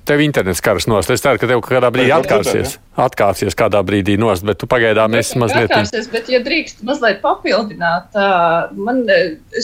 [0.08, 1.12] tev internets karas nost.
[1.13, 2.78] Es ceru, ka tev kādā brīdī atkāpsies.
[2.98, 5.70] Atkāpsies kādā brīdī nost, bet tu pagaidām esi mazliet.
[5.70, 8.17] Atkāpsies, bet, ja drīkst mazliet papildināt,
[8.78, 9.04] man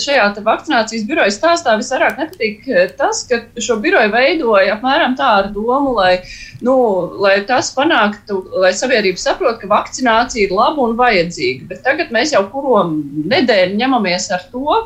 [0.04, 2.68] šajā vakcinācijas biroja stāstā visvairāk nepatīk
[3.00, 6.18] tas, ka šo biroju veidoja apmēram tā ar domu, lai,
[6.66, 6.76] nu,
[7.24, 11.70] lai tas panāktu, lai sabiedrība saprot, ka vakcinācija ir laba un vajadzīga.
[11.72, 12.84] Bet tagad mēs jau kuro
[13.34, 14.84] nedēļu ņemamies ar to,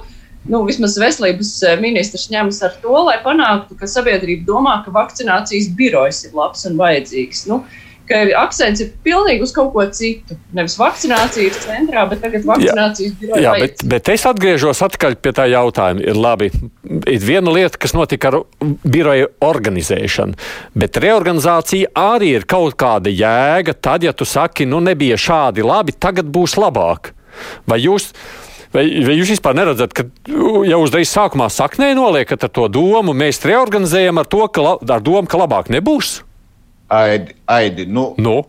[0.51, 5.69] nu, vismaz veselības eh, ministrs ņemas ar to, lai panāktu, ka sabiedrība domā, ka vakcinācijas
[5.77, 7.45] birojs ir labs un vajadzīgs.
[7.51, 7.63] Nu,
[8.07, 10.37] ka akcents ir pilnīgi uz kaut ko citu.
[10.55, 13.43] Nevis vakcinācija ir centrā, bet tagad vakcinācijas biroja.
[13.43, 16.05] Jā, bet, bet es atgriežos atpakaļ pie tā jautājuma.
[16.07, 16.49] Ir labi,
[16.87, 18.39] ir viena lieta, kas notika ar
[18.87, 20.39] biroja organizēšanu,
[20.77, 23.75] bet reorganizācija arī ir kaut kāda jēga.
[23.75, 27.13] Tad, ja tu saki, nu nebija šādi labi, tagad būs labāk.
[27.69, 28.11] Vai jūs?
[28.73, 33.39] Vai, vai jūs vispār neredzat, ka jau uzreiz sākumā saknē noliekat ar to domu, mēs
[33.47, 36.17] reorganizējam ar to, ka, ar domu, ka labāk nebūs?
[36.91, 38.41] Aidi, aidi nu, nu?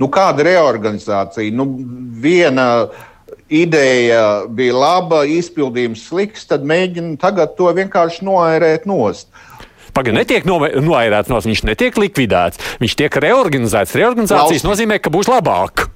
[0.00, 1.52] Nu, kāda reorganizācija?
[1.54, 1.66] Nu,
[2.22, 2.88] viena
[3.50, 9.30] ideja bija laba, izpildījums slikts, tad mēģina tagad to vienkārši noērēt nost.
[9.90, 12.60] Pagaidām, netiek noērēts, viņš netiek likvidēts.
[12.82, 13.96] Viņš tiek reorganizēts.
[13.98, 14.68] Reorganizācijas Klausies.
[14.68, 15.88] nozīmē, ka būs labāk.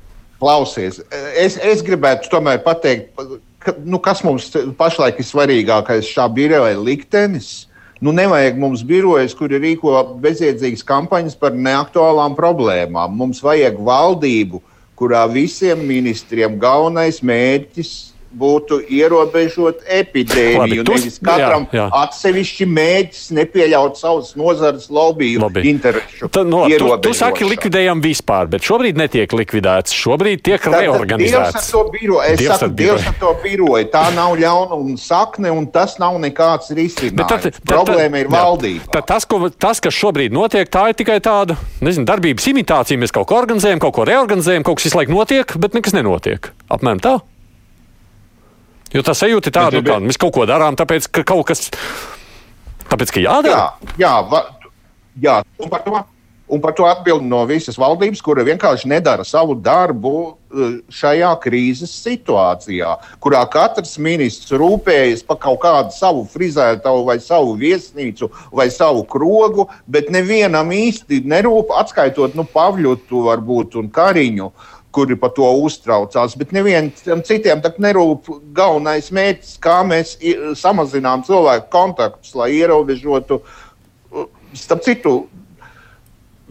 [0.42, 1.00] Klausies,
[1.38, 3.14] es, es gribētu tomēr pateikt,
[3.62, 7.68] ka, nu, kas mums pašlaik ir svarīgākais šā biroja liktenis.
[8.04, 13.14] Nu, nevajag mums birojas, kuri rīko bezjēdzīgas kampaņas par neaktuālām problēmām.
[13.16, 14.60] Mums vajag valdību,
[14.98, 20.82] kurā visiem ministriem galvenais mērķis būtu ierobežot epidēmiju.
[20.82, 21.86] Labi, nevis katram jā, jā.
[22.02, 25.34] atsevišķi mēģis nepieļaut savas nozares lobby
[25.70, 26.28] interesu.
[26.28, 29.94] Tad, no, tu, tu saki, likvidējam vispār, bet šobrīd netiek likvidēts.
[29.94, 31.54] Šobrīd tiek tad, reorganizēts.
[31.54, 32.22] Dievs ar to biroju.
[32.28, 33.90] Es Dievs saku, Dievs ar to biroju.
[33.94, 37.28] Tā nav ļaunuma sakne un tas nav nekāds risinājums.
[37.30, 38.88] Tad, tad, Problēma ir valdība.
[38.94, 43.00] Tad tas, ko, tas, kas šobrīd notiek, tā ir tikai tāda nezinu, darbības imitācija.
[43.00, 46.52] Mēs kaut ko organizējam, kaut ko reorganizējam, kaut kas visu laiku notiek, bet nekas nenotiek.
[46.72, 47.18] Apmēram tā.
[48.94, 51.66] Jo tā sajūta ir tāda, nu, ka mēs kaut ko darām, tāpēc, ka kaut kas
[52.92, 53.54] tāpēc, ka jādara.
[53.54, 54.42] Jā, jā, va,
[55.18, 55.38] jā.
[55.58, 56.02] Un, par to,
[56.54, 61.90] un par to atbild no visas valdības, kura vienkārši nedara savu darbu uh, šajā krīzes
[62.04, 62.92] situācijā,
[63.24, 69.66] kurā katrs ministrs rūpējas par kaut kādu savu frizētavu, vai savu viesnīcu, vai savu krogu,
[69.90, 74.52] bet nevienam īsti nerūp, atskaitot nu, Pavļotu, varbūt, un Kariņu.
[74.54, 76.36] Uh, kuri par to uztraucās.
[76.38, 80.16] Bet nevienam citiem nerūp galvenais mērķis, kā mēs
[80.60, 83.42] samazinām cilvēku kontaktus, lai ierobežotu.
[84.54, 85.16] Starp citu,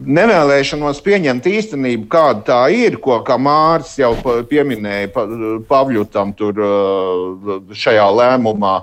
[0.04, 4.12] nevēlēšanos pieņemt īstenību, kāda tā ir, ko Mārcis jau
[4.50, 5.12] pieminēja
[5.68, 6.60] Pavļutam tur,
[7.72, 8.74] šajā lēmumā.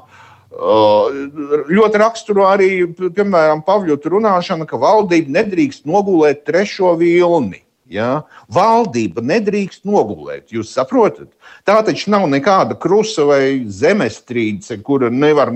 [1.71, 7.61] Ļoti raksturo arī, piemēram, Pavļuta runāšana, ka valdība nedrīkst nogulēt trešo vilni.
[7.91, 8.23] Ja?
[8.51, 10.49] Valdība nedrīkst nogulēt.
[10.55, 11.29] Jūs saprotat?
[11.67, 15.51] Tā taču nav nekāda krusta vai zemestrīce, kura nevar,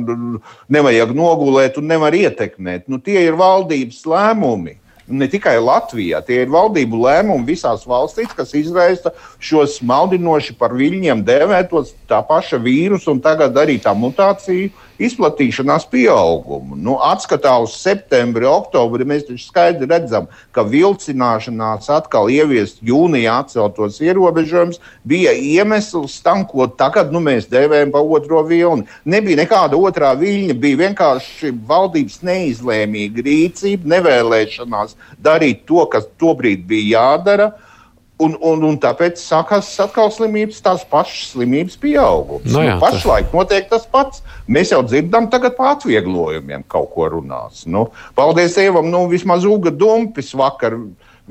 [0.72, 2.90] nevajag nogulēt un nevar ietekmēt.
[2.92, 4.82] Nu, tie ir valdības lēmumi.
[5.06, 11.22] Ne tikai Latvijā, tie ir valdību lēmumi visās valstīs, kas izraisa šos maldinoši par viļņiem
[11.28, 16.78] dēvētos tā paša vīrusu un tagad arī tā mutāciju izplatīšanās pieaugumu.
[16.80, 24.00] Nu, atskatā uz septembri, oktobri mēs taču skaidri redzam, ka vilcināšanās atkal ieviest jūnijā atceltos
[24.04, 28.88] ierobežojumus bija iemesls tam, ko tagad nu, mēs dēvējam par otro vilni.
[29.06, 37.00] Nebija nekāda otrā viļņa, bija vienkārši valdības neizlēmīga rīcība, nevēlēšanās darīt to, kas tobrīd bija
[37.00, 37.52] jādara.
[38.16, 42.48] Un, un, un tāpēc sākās atkal slimības, tās pašas slimības pieaugums.
[42.48, 44.24] No nu jā, nu, pašlaik notiek tas pats.
[44.48, 47.66] Mēs jau dzirdam, tagad par atvieglojumiem kaut ko runās.
[47.68, 50.78] Nu, paldies Dievam, nu, vismaz Uga Dumpis vakar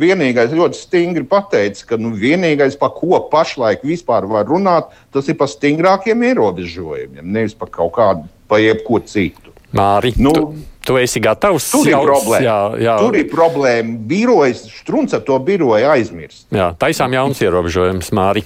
[0.00, 5.38] vienīgais ļoti stingri pateicis, ka nu, vienīgais, par ko pašlaik vispār var runāt, tas ir
[5.40, 9.43] par stingrākiem ierobežojumiem, nevis par kaut kādu, pa jebko citu.
[9.74, 11.70] Māri, nu, tu, tu esi gatavs.
[11.74, 12.42] Tur ir problēma.
[12.44, 12.96] Jā, jā.
[13.02, 13.96] Tur ir problēma.
[14.10, 16.46] Birojas, strunce to biroju aizmirst.
[16.54, 18.44] Jā, taisām jauns ierobežojums, Māri.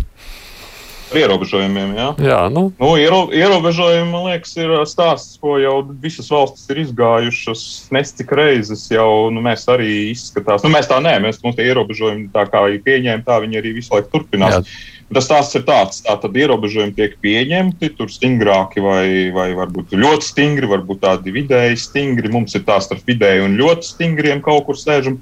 [1.09, 2.09] Ar ierobežojumiem, jā.
[2.21, 2.67] jā nu.
[2.77, 7.63] Nu, iero, ierobežojumi, man liekas, ir stāsts, ko jau visas valstis ir izgājušas
[7.97, 8.85] nescik reizes.
[8.93, 12.67] Jau nu, mēs arī izskatās, nu, mēs tā nē, mēs mums tie ierobežojumi tā kā
[12.75, 14.61] ir pieņēmti, tā viņi arī visu laiku turpinās.
[14.61, 14.98] Jā.
[15.09, 20.69] Tas stāsts ir tāds, ka ierobežojumi tiek pieņemti, tur stingrāki vai, vai varbūt ļoti stingri,
[20.69, 22.29] varbūt tādi vidēji stingri.
[22.33, 25.17] Mums ir tās starp vidēji un ļoti stingriem kaut kur sēžam.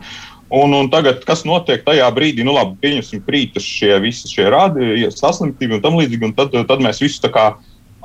[0.51, 5.07] Un, un tagad, kas notiek tajā brīdī, nu, labi, pieņemsim, krītas šie visi šie rādi,
[5.15, 7.47] saslimtība un tam līdzīgi, un tad, tad mēs visu tā kā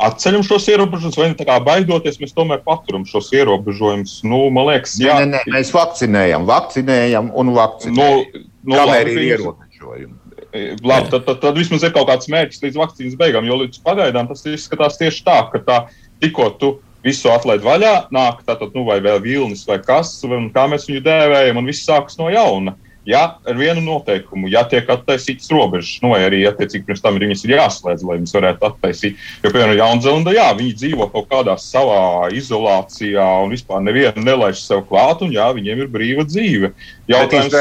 [0.01, 4.19] atceļam šos ierobežojumus, vai tā kā baidoties, mēs tomēr paturam šos ierobežojumus.
[4.25, 8.25] Nu, man liekas, jā, nē, nē, mēs vakcinējam, vakcinējam un vakcinējam.
[8.33, 10.20] Nu, nu, Kamēr ir ierobežojumi.
[10.51, 14.27] Labi, tad, tad, tad vismaz ir kaut kāds mērķis līdz vakcīnas beigām, jo līdz pagaidām
[14.27, 15.77] tas izskatās tieši tā, ka tā,
[16.23, 16.71] tikko tu
[17.05, 21.03] visu atlaid vaļā, nāk tātad, nu, vai vēl vilnis vai kas, un kā mēs viņu
[21.07, 22.75] dēvējam, un viss sākas no jauna.
[23.07, 27.41] Ja ar vienu noteikumu, ja tiek attaisītas robežas, nu, vai arī attiecīgi pirms tam viņas
[27.47, 29.23] ir jāslēdz, lai viņas varētu attaisīt.
[29.41, 34.85] Jo, piemēram, Jaunzēlanda, jā, viņi dzīvo kaut kādā savā izolācijā un vispār nevienu nelaiž sev
[34.91, 36.75] klāt, un jā, viņiem ir brīva dzīve.
[37.09, 37.57] Jautājums,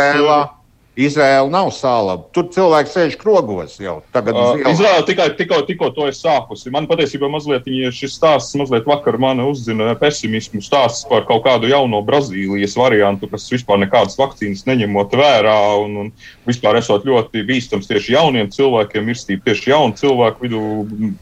[0.99, 2.17] Izraela nav sāla.
[2.35, 4.35] Tur cilvēks sēž krogos jau tagad.
[4.35, 6.73] Uh, Izraela tikai tikko, tikko to ir sākusi.
[6.75, 12.03] Man patiesībā mazliet šis stāsts mazliet vakar mani uzzina pesimismu stāsts par kaut kādu jauno
[12.07, 16.13] Brazīlijas variantu, kas vispār nekādas vakcīnas neņemot vērā un, un
[16.51, 20.65] vispār esot ļoti bīstams tieši jauniem cilvēkiem, mirstība tieši jaunu cilvēku vidū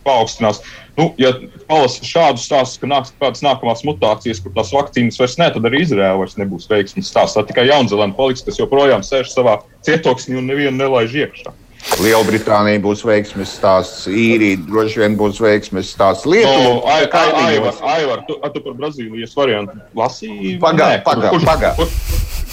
[0.08, 0.64] paaugstinās.
[0.98, 1.30] Nu, ja
[1.68, 5.84] palasa šādu stāstu, ka nāks kādas nākamās mutācijas, kur tās vakcīnas vairs ne, tad arī
[5.84, 7.38] Izraēla vairs nebūs veiksmīgs stāsts.
[7.38, 11.54] Tā tikai Jaunzēlanda paliks, kas joprojām sēž savā cietoksnī un nevienu nelaiž iekšā.
[12.02, 16.26] Lielbritānija būs veiksmīgs stāsts, īrija droši vien būs veiksmīgs stāsts.
[16.26, 20.58] Lietuva, no, Aivar, Aivar, tu, tu par Brazīlijas variantu lasīji?
[20.62, 21.46] Pagaidā, pagaidā.
[21.46, 21.72] Pagā.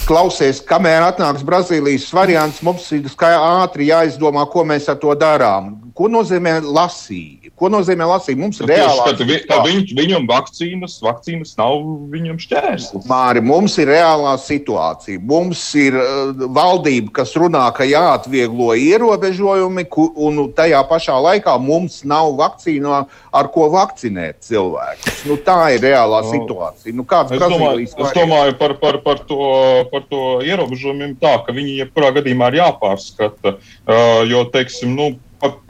[0.06, 5.72] Klausies, kamēr atnāks Brazīlijas variants, mums ir ātri jāizdomā, ko mēs ar to darām.
[5.96, 7.48] Ko nozīmē lasīt?
[7.56, 8.36] Ko nozīmē lasīt?
[8.36, 9.24] Mums ir reāli.
[9.24, 11.78] Vi, viņ, viņam vakcīnas, vakcīnas nav
[12.12, 13.06] viņam šķērslis.
[13.08, 15.22] Māri, mums ir reālā situācija.
[15.24, 19.86] Mums ir uh, valdība, kas runā, ka jāatvieglo ierobežojumi,
[20.28, 22.92] un tajā pašā laikā mums nav vakcīnu,
[23.40, 25.24] ar ko vakcinēt cilvēkus.
[25.30, 26.34] Nu, tā ir reālā no.
[26.34, 26.92] situācija.
[26.92, 29.40] Nu, es, domāju, es domāju par, par, par, to,
[29.88, 33.56] par to ierobežojumiem tā, ka viņi jebkurā gadījumā ir jāpārskata.
[33.56, 35.08] Uh, jo, teiksim, nu,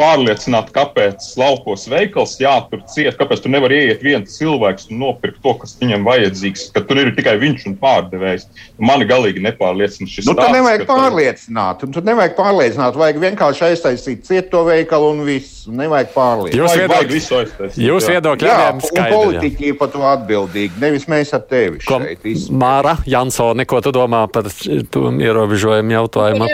[0.01, 5.55] pārliecināti, kāpēc laukos veikals jātur ciet, kāpēc tur nevar ieiet viens cilvēks un nopirkt to,
[5.62, 8.49] kas viņam vajadzīgs, ka tur ir tikai viņš un pārdevējs.
[8.83, 10.29] Mani galīgi nepārliecina šis.
[10.29, 15.24] Nu, tur nevajag pārliecināt, un tur nevajag pārliecināt, vajag vienkārši aiztaisīt ciet to veikalu un
[15.29, 15.64] viss.
[15.66, 16.61] Nevajag pārliecināt.
[16.61, 17.81] Jūs vajag visu aiztaisīt.
[17.83, 22.27] Jūs viedokļi jā, skaidri, politiķi ir par to atbildīgi, nevis mēs ar tevi Ko, šeit.
[22.55, 26.49] Māra Jansone, ko tu domā par ierobežojumu jautājumu?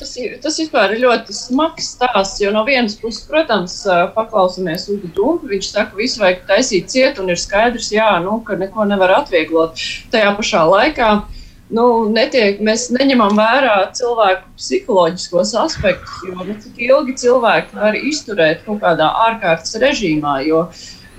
[0.00, 2.44] Tas, tas vispār ir ļoti smags stāsts stāsts.
[2.44, 3.84] Jo no vienas puses, protams,
[4.14, 5.48] paklausāmies Ugu Dunku.
[5.48, 9.10] Viņš saka, ka visu vajag taisīt ciet, un ir skaidrs, jā, nu, ka neko nevar
[9.20, 9.76] atvieglot.
[10.10, 11.22] Tajā pašā laikā
[11.70, 18.64] nu, netiek, mēs neņemam vērā cilvēku psiholoģiskos aspektus, jo nu, cik ilgi cilvēki var izturēt
[18.64, 20.40] kaut kādā ārkārtas režīmā.
[20.46, 20.70] Jo,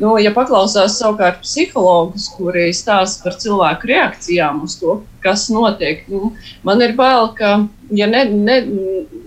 [0.02, 6.32] Nu, ja paklausās savukārt psihologus, kuri stāsta par cilvēku reakcijām uz to, kas notiek, nu,
[6.66, 7.52] man ir bail, ka
[7.94, 8.56] ja ne, ne,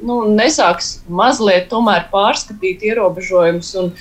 [0.03, 1.71] nu, nesāks mazliet
[2.11, 3.93] pārskatīt ierobežojumus un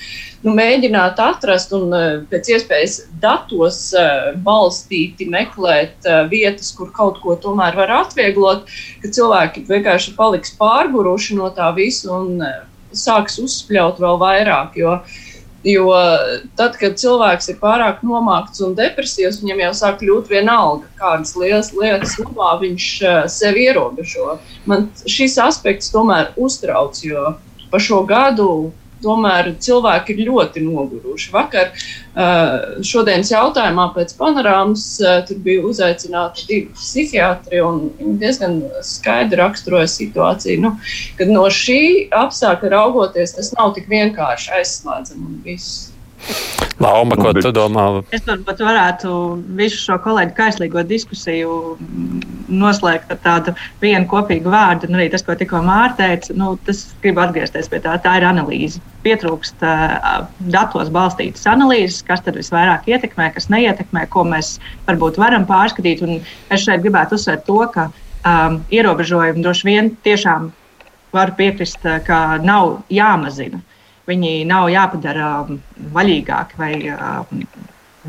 [0.42, 7.22] nu, mēģināt atrast un eh, pēc iespējas datos uh, balstīti meklēt uh, vietas, kur kaut
[7.22, 8.66] ko tomēr var atvieglot,
[9.04, 12.42] ka cilvēki vienkārši paliks pārguruši no tā visa un
[12.94, 14.82] sāks uzspļaut vēl vairāk.
[14.82, 15.22] Jo, uh,
[15.64, 15.94] Jo
[16.60, 21.72] tad, kad cilvēks ir pārāk nomākts un depresīvs, viņam jau sāk kļūt vienalga, kādas lielas
[21.72, 24.38] lietas labā viņš eh, sevi ierobežo.
[24.68, 27.38] Man šis aspekts tomēr uztrauc, jo
[27.72, 28.74] pa šo gadu
[29.04, 31.32] tomēr cilvēki ir ļoti noguruši.
[31.34, 38.60] Vakar uh, šodienas jautājumā pēc panorāmas uh, tur bija uzaicināti divi psihiatri un viņi diezgan
[38.86, 40.62] skaidri raksturoja situāciju.
[40.64, 40.76] Nu,
[41.20, 45.93] kad no šī apstākļa raugoties, tas nav tik vienkārši aizslēdzami un viss.
[46.82, 47.84] Lauma, ko tu domā?
[48.16, 49.12] Es varbūt varētu
[49.58, 51.58] visu šo kolēģu kaislīgo diskusiju
[52.52, 54.90] noslēgt ar tādu vienu kopīgu vārdu.
[54.90, 57.96] Un arī tas, ko tikko Mārta teica, nu, tas gribu atgriezties pie tā.
[58.04, 58.82] Tā ir analīze.
[59.06, 64.58] Pietrūkst uh, datos balstītas analīzes, kas tad visvairāk ietekmē, kas neietekmē, ko mēs
[64.88, 66.04] varbūt varam pārskatīt.
[66.06, 70.52] Un es šeit gribētu uzsvērt to, ka um, ierobežojumi droši vien tiešām
[71.14, 73.62] var piekrist, ka nav jāmazina.
[74.10, 75.30] Viņi nav jāpadara
[75.96, 77.46] vaļīgāki vai um,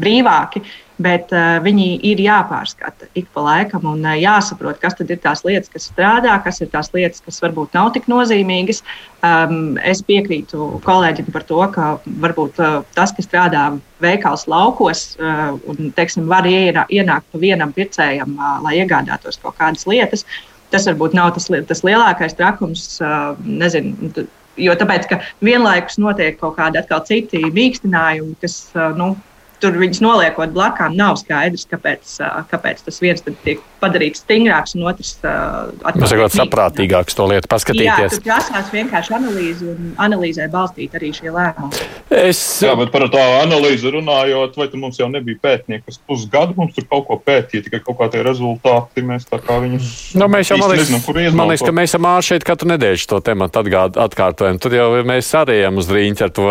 [0.01, 0.63] brīvāki,
[1.05, 5.71] bet uh, viņi ir jāpārskata ik pa laikam un uh, jāsaprot, kas ir tās lietas,
[5.71, 8.83] kas strādā, kas ir tās lietas, kas varbūt nav tik nozīmīgas.
[9.27, 11.89] Um, es piekrītu kolēģim par to, ka
[12.27, 13.69] varbūt uh, tas, kas strādā
[14.03, 19.87] veikals laukos uh, un teiksim, var ienākt pa vienam pircējam, uh, lai iegādātos kaut kādas
[19.91, 20.27] lietas,
[20.75, 22.89] tas varbūt nav tas, tas lielākais trakums.
[23.03, 24.15] Uh, nezinu,
[24.61, 28.59] Jo tāpēc, ka vienlaikus notiek kaut kādi atkal citi mīkstinājumi, kas
[28.99, 29.15] nu,
[29.63, 32.19] tur viņus noliekot blakām, nav skaidrs, kāpēc,
[32.53, 38.01] kāpēc tas viens tiek padarīts stingrāks un otrs atkal sakot, saprātīgāks to lietu paskatīties.
[38.01, 41.85] Jā, tur prasās vienkārši analīzi un analīzē balstīt arī šie lēmumi.
[42.15, 42.41] Es...
[42.65, 46.89] Jā, bet par tā analīzi runājot, vai mums jau nebija pētnieki, kas pusgadu mums tur
[46.91, 49.93] kaut ko pētīja, tikai kaut kā tie rezultāti mēs tā kā viņus.
[50.19, 50.93] Nu, mēs jau, man liekas,
[51.37, 54.61] man liekas, ka mēs esam ārši šeit katru nedēļu to tematu atgād, atkārtojam.
[54.63, 56.49] Tur jau mēs arī ejam uz rīņķi ar to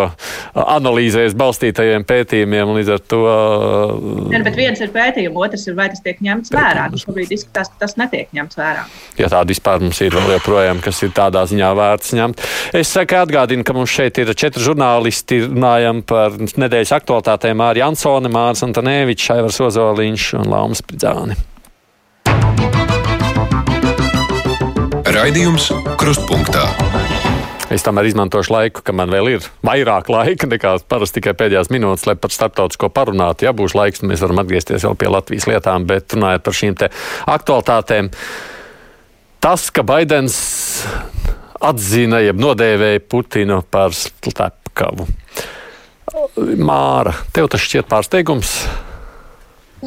[0.64, 3.22] analīzēs balstītajiem pētījumiem, līdz ar to.
[4.34, 6.90] Jā, bet viens ir pētījums, otrs ir vai tas tiek ņemts vērā.
[6.94, 8.84] Nu, šobrīd izskatās, ka tas netiek ņemts vērā.
[9.18, 12.44] Ja tāda vispār mums ir vēl joprojām, kas ir tādā ziņā vērts ņemt.
[12.74, 18.32] Es saku, atgādinu, ka mums šeit ir četri žurnālisti, runājam par nedēļas aktualitātēm Mārija Ansone,
[18.32, 21.40] Mārs Antonēvičs, Aivars Ozoliņš un Laumas Pridzāni.
[25.14, 25.70] Raidījums
[26.00, 26.68] Krustpunktā.
[27.74, 31.72] Es tam arī izmantošu laiku, ka man vēl ir vairāk laika nekā parasti tikai pēdējās
[31.74, 33.48] minūtes, lai par starptautisko parunātu.
[33.48, 36.78] Ja būs laiks, mēs varam atgriezties vēl pie Latvijas lietām, bet runājot par šīm
[37.34, 38.12] aktualitātēm.
[39.44, 40.38] Tas, ka Baidens
[41.64, 45.10] atzina, jeb nodēvēja Putinu par slepkavu.
[46.62, 48.58] Māra, tev tas šķiet pārsteigums?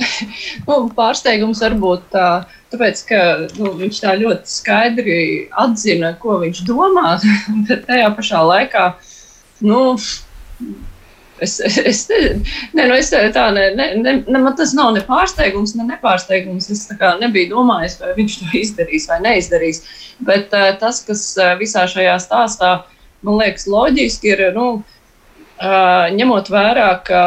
[0.67, 2.29] nu, pārsteigums varbūt tā,
[2.73, 3.23] tāpēc, ka
[3.59, 5.21] nu, viņš tā ļoti skaidri
[5.63, 7.17] atzina, ko viņš domā,
[7.69, 8.91] bet tajā pašā laikā.
[9.65, 9.97] Nu,
[11.37, 12.07] Es, es,
[12.73, 16.71] ne, nu es tā ne, ne, ne, ne, man tas nav ne pārsteigums, ne nepārsteigums.
[16.73, 16.87] Es
[17.21, 19.83] nebiju domājis, vai viņš to izdarīs vai neizdarīs.
[20.25, 22.71] Bet uh, tas, kas uh, visā šajā stāstā
[23.27, 24.47] man liekas loģiski, ir.
[24.57, 24.81] Nu,
[25.61, 27.23] uh, ņemot vērā, ka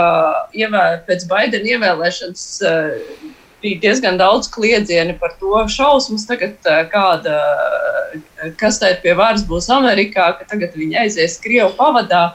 [0.56, 3.32] ievēl, pēc Baidena ievēlēšanas uh,
[3.64, 7.40] bija diezgan daudz kliedzieni par to šausmas, tagad, uh, kāda,
[8.60, 12.30] kas tā ir pie varas būs Amerikā, ka tagad viņi aizies Krievu pavadā.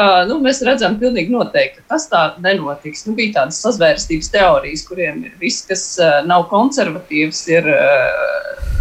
[0.00, 3.04] Uh, nu, mēs redzam, pilnīgi noteikti, ka tas tā nenotiks.
[3.04, 8.79] Nu, bija tādas sazvērstības teorijas, kuriem ir viss, kas uh, nav konservatīvs, ir uh,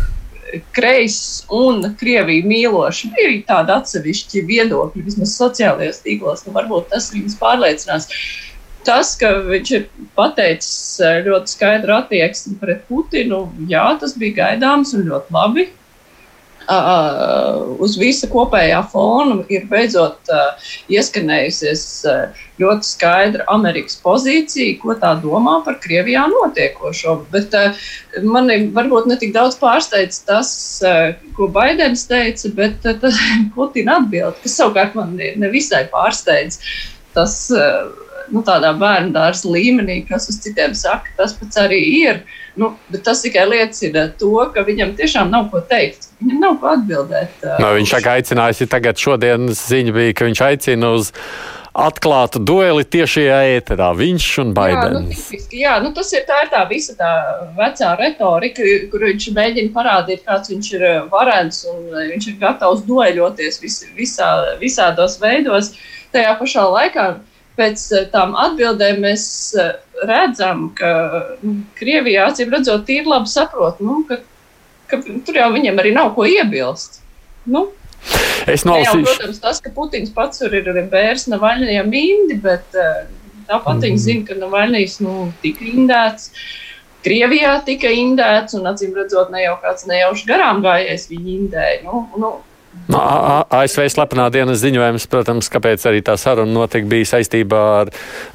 [0.76, 3.12] kreisas un Krieviju mīloši.
[3.24, 8.10] Ir tādi atsevišķi viedokļi, vismaz sociālajos tīklos, nu varbūt tas viņus pārliecinās.
[8.88, 14.96] Tas, ka viņš ir pateicis eh, ļoti skaidru attieksmi pret Putinu, jā, tas bija gaidāms
[14.96, 15.68] un ļoti labi
[16.70, 24.96] uh, uz visa kopējā fona ir beidzot uh, ieskanējusies uh, ļoti skaidra Amerikas pozīcija, ko
[25.02, 27.16] tā domā par Krievijā notiekošo.
[27.34, 27.80] Bet uh,
[28.24, 30.52] mani varbūt ne tik daudz pārsteidz tas,
[30.86, 33.18] uh, ko Baidens teica, bet uh, tas
[33.56, 36.62] Putina atbild, kas savukārt man nevisai pārsteidz.
[37.16, 37.90] Tas, uh,
[38.34, 42.22] nu, tādā bērnu dārza līmenī, kas uz citiem saka, tas pats arī ir.
[42.60, 42.74] Nu,
[43.06, 46.10] tas tikai liecina to, ka viņam tiešām nav ko teikt.
[46.20, 47.46] Viņam nav ko atbildēt.
[47.62, 51.14] No, viņš saka, aicinājis, ja tagad šodienas ziņa bija, ka viņš aicina uz
[51.80, 53.92] atklātu dueli tiešajā ēterā.
[53.96, 55.22] Viņš un Baidens.
[55.30, 57.12] Jā, nu, jā nu, tas ir tā, ir tā visa tā
[57.58, 63.62] vecā retorika, kur viņš mēģina parādīt, kāds viņš ir varens un viņš ir gatavs dueļoties
[63.64, 64.30] vis, visā,
[64.62, 65.74] visādos veidos.
[66.12, 67.10] Tajā pašā laikā
[67.60, 69.26] pēc eh, tām atbildēm mēs
[69.60, 69.74] eh,
[70.10, 70.94] redzam, ka
[71.44, 74.22] nu, Krievijā acīm redzot, tīri labi saprot, nu, ka,
[74.92, 77.04] ka tur jau viņiem arī nav ko iebilst.
[77.50, 77.70] Nu,
[78.50, 79.02] Es nolasīšu.
[79.04, 80.56] Jā, protams, tas, ka Putins pats ir
[80.90, 83.04] bērs Navaļņiem indi, bet uh,
[83.50, 83.84] tāpat mm.
[83.86, 86.32] viņi zina, ka Navaļņīs nu, tika indēts.
[87.04, 91.82] Krievijā tika indēts, un acīm redzot, ne jau kāds nejauši garām gājējis viņa indēja.
[91.86, 92.32] Nu, nu,
[92.90, 97.92] ASV slepenā dienas ziņojums, protams, kāpēc arī tā saruna notika, bija saistībā ar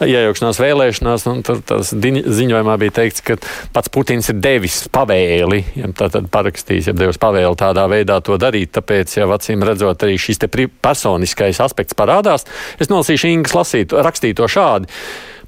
[0.07, 1.27] iejaukšanās vēlēšanās.
[1.47, 3.39] Tur tas ziņojumā bija teikts, ka
[3.75, 8.77] pats Putins ir devis pavēli, ja tātad parakstījis, ja devis pavēli tādā veidā to darīt.
[8.79, 10.45] Tāpēc, jau acīm redzot, arī šis
[10.85, 12.47] personiskais aspekts parādās.
[12.79, 14.91] Es nolasīšu Ingas lasītu, rakstīto šādi.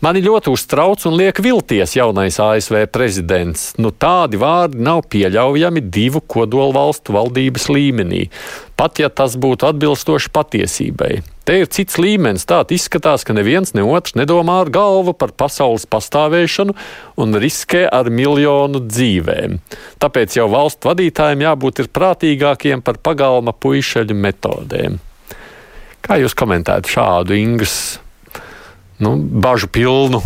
[0.05, 3.71] Mani ļoti uztrauc un liek vilties jaunais ASV prezidents.
[3.81, 8.27] Nu, tādi vārdi nav pieļaujami divu kodolu valstu valdības līmenī,
[8.77, 11.15] pat ja tas būtu atbilstoši patiesībai.
[11.47, 12.45] Te ir cits līmenis.
[12.45, 16.75] Tā izskatās, ka neviens ne otrs nedomā ar galvu par pasaules pastāvēšanu
[17.23, 19.61] un riskē ar miljonu dzīvēm.
[20.03, 24.99] Tāpēc jau valstu vadītājiem jābūt prātīgākiem par pagalma puišeļu metodēm.
[26.03, 27.79] Kā jūs komentētu šādu Ingūras
[28.99, 30.23] nu, bažu pilnu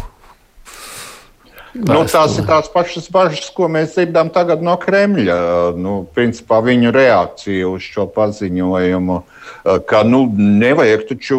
[1.74, 5.36] Nu, tās ir tās pašas bažas, ko mēs dzirdam tagad no Kremļa.
[5.78, 9.18] Nu, principā viņu reakcija uz šo paziņojumu,
[9.86, 11.38] ka nu, nevajag taču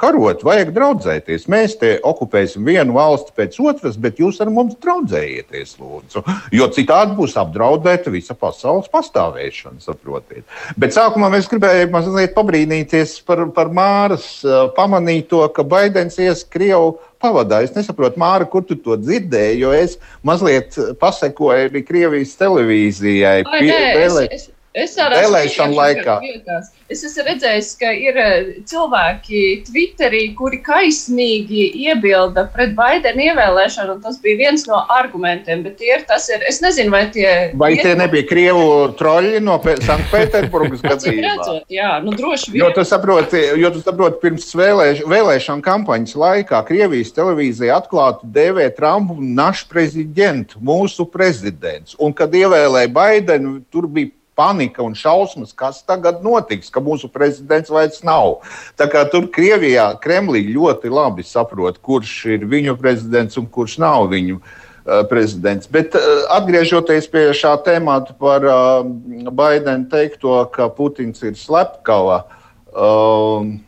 [0.00, 1.44] karot, vajag draudzēties.
[1.52, 6.24] Mēs te okupēsim vienu valsti pēc otras, bet jūs ar mums draudzējieties, lūdzu.
[6.56, 10.46] Jo citādi būs apdraudēta visa pasaules pastāvēšana, saprotiet.
[10.80, 14.32] Bet sākumā mēs gribējām mazliet pabrīnīties par, par Māras
[14.76, 17.60] pamanīto, ka Baidens ies Krievu pavadā.
[17.64, 23.44] Es nesaprotu, Māra, kur tu to dzirdēji, jo es mazliet pasekoju arī Krievijas televīzijai.
[23.44, 26.16] Ai, nē, es, es, es vēlēšanu laikā.
[26.22, 26.70] Vietās.
[26.90, 34.02] Es esmu redzējis, ka ir eh, cilvēki Twitterī, kuri kaismīgi iebilda pret Baidenu ievēlēšanu, un
[34.02, 35.62] tas bija viens no argumentiem.
[35.66, 37.30] Bet tie ir, tas ir, es nezinu, vai tie.
[37.58, 41.26] Vai tie nebija Krievu troļļi no Sanktpēterburgas gadījumā?
[41.28, 42.60] Redzot, jā, nu droši vien.
[42.64, 48.70] Jo tu saproti, jo tu saproti pirms vēlēš, vēlēšanu kampaņas laikā Krievijas televīzija atklāti dēvē
[48.74, 51.94] Trumpu našu prezidentu, mūsu prezidents.
[52.02, 54.10] Un, kad ievēlēja Baidenu, tur bija
[54.40, 58.40] panika un šausmas, kas tagad notiks, ka mūsu prezidents vairs nav.
[58.80, 64.08] Tā kā tur Krievijā, Kremlī ļoti labi saprot, kurš ir viņu prezidents un kurš nav
[64.14, 65.68] viņu uh, prezidents.
[65.68, 68.80] Bet uh, atgriežoties pie šā temata par uh,
[69.28, 72.22] Baidenu teikto, ka Putins ir slepkava.
[72.70, 73.58] Um,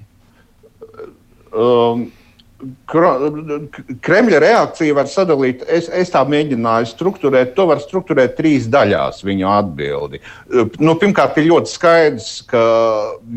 [1.53, 2.09] um,
[2.93, 9.55] Kremļa reakcija var sadalīt, es, es tā mēģināju struktūrēt, to var struktūrēt trīs daļās viņa
[9.59, 10.21] atbildi.
[10.83, 12.63] Nu, pirmkārt, ir ļoti skaidrs, ka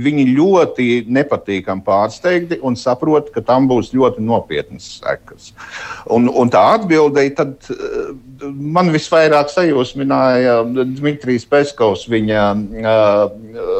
[0.05, 5.53] viņi ļoti nepatīkami pārsteigti un saprot, ka tam būs ļoti nopietnas sekas.
[6.11, 7.71] Un, un tā atbildēja, tad
[8.53, 12.45] man visvairāk sajūsmināja Dmitrijs Peskovs, viņa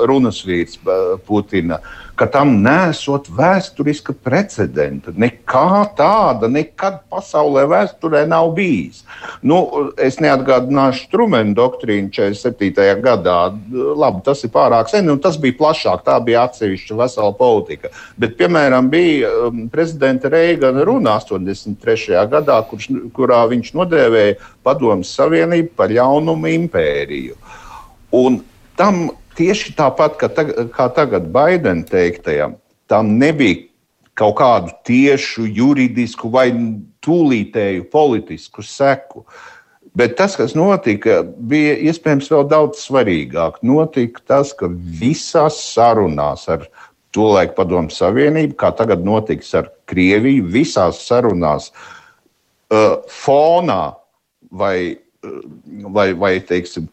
[0.10, 0.80] runas vīrs
[1.28, 1.82] Putina.
[1.82, 5.12] Uh, ka tam nesot vēsturiska precedenta.
[5.12, 9.04] Nekā tāda nekad pasaulē vēsturē nav bijis.
[9.44, 12.86] Nu, es neatgādināšu Trumēna doktrīnu 47.
[13.04, 13.40] gadā.
[13.72, 16.06] Labi, tas ir pārāk sen, un tas bija plašāk.
[16.08, 17.92] Tā bija atsevišķa vesela politika.
[18.20, 22.16] Bet, piemēram, bija um, prezidenta Reigana runa 83.
[22.32, 27.36] gadā, kurš, kurā viņš nodēvēja Padomu Savienību par ļaunumu impēriju.
[28.16, 28.40] Un
[28.80, 29.08] tam
[29.38, 32.58] tieši tāpat kā, tag, kā tagad Baidena teiktajam,
[32.92, 33.66] tam nebija
[34.16, 36.48] kaut kādu tiešu juridisku vai
[37.06, 39.26] tūlītēju politisku seku.
[39.96, 43.62] Bet tas, kas notika, bija iespējams vēl daudz svarīgāk.
[43.64, 46.66] Notika tas, ka visās sarunās ar
[47.16, 53.96] tolaik Padomu Savienību, kā tagad notiks ar Krieviju, visās sarunās uh, fonā
[54.52, 55.40] vai, uh,
[55.96, 56.90] vai, vai teiksim,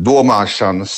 [0.00, 0.94] domāšanas,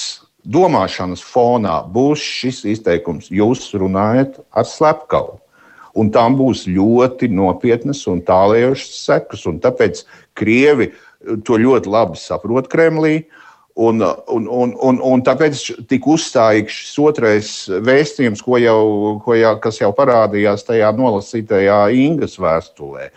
[0.47, 5.39] domāšanas fonā būs šis izteikums, jūs runājat ar slepkavu.
[5.99, 9.45] Un tam būs ļoti nopietnas un tālējošas sekas.
[9.51, 10.07] Un tāpēc
[10.39, 10.93] Krievi
[11.45, 13.27] to ļoti labi saprot Kremlī.
[13.73, 17.53] Un, un, un, un, un tāpēc tika uzstājīgs šis otrais
[17.85, 18.81] vēstījums, ko jau,
[19.25, 23.09] ko jau, kas jau parādījās tajā nolasītajā Ingas vēstulē.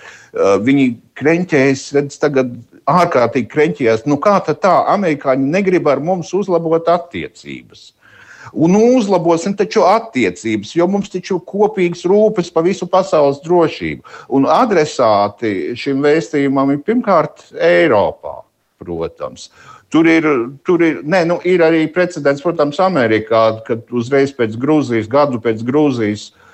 [0.63, 0.85] Viņi
[1.19, 2.55] kreņķējas, redz, tagad
[2.89, 4.05] ārkārtīgi kreņķījās.
[4.09, 7.91] Nu, kā tā, amerikāņi negrib ar mums uzlabot attiecības.
[8.53, 14.05] Un nu, uzlabosim taču attiecības, jo mums taču ir kopīgs rūpes par visu pasaules drošību.
[14.37, 18.43] Un adresāti šim vēstījumam ir pirmkārt Eiropā,
[18.81, 19.49] protams.
[19.89, 20.27] Tur ir,
[20.65, 25.61] tur ir, ne, nu, ir arī precedents, protams, Amerikā, kad uzreiz pēc Grūzijas, gadu pēc
[25.65, 26.44] Grūzijas uh,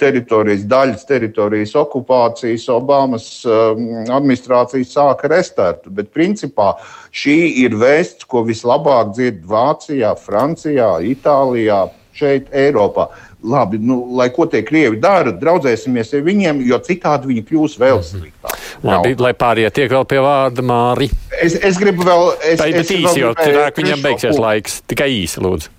[0.00, 5.92] teritorijas, daļas teritorijas okupācijas Obamas eh, administrācija sāka restartu.
[5.94, 6.72] Bet principā
[7.14, 11.84] šī ir vēsts, ko vislabāk dzird Vācijā, Francijā, Itālijā,
[12.14, 13.08] šeit, Eiropā.
[13.44, 17.98] Labi, nu, lai ko tie krievi dara, draudzēsimies ar viņiem, jo citādi viņi kļūs vēl
[18.00, 18.06] mhm.
[18.08, 18.62] sliktāki.
[18.84, 21.10] Labi, lai pārējie tiek vēl pie vārda Māri.
[21.42, 22.34] Es, es gribu vēl.
[22.40, 24.80] Es, Tā ir īsi, jo cilvēki viņam beigsies laiks.
[24.90, 25.73] Tikai īsi, lūdzu.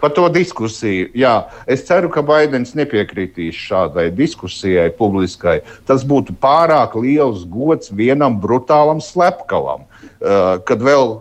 [0.00, 1.10] Par to diskusiju.
[1.16, 1.34] Jā,
[1.70, 5.60] es ceru, ka Baidens nepiekritīs šādai diskusijai publiskai.
[5.88, 11.20] Tas būtu pārāk liels gods vienam brutālam slepkavam, uh, kad vēl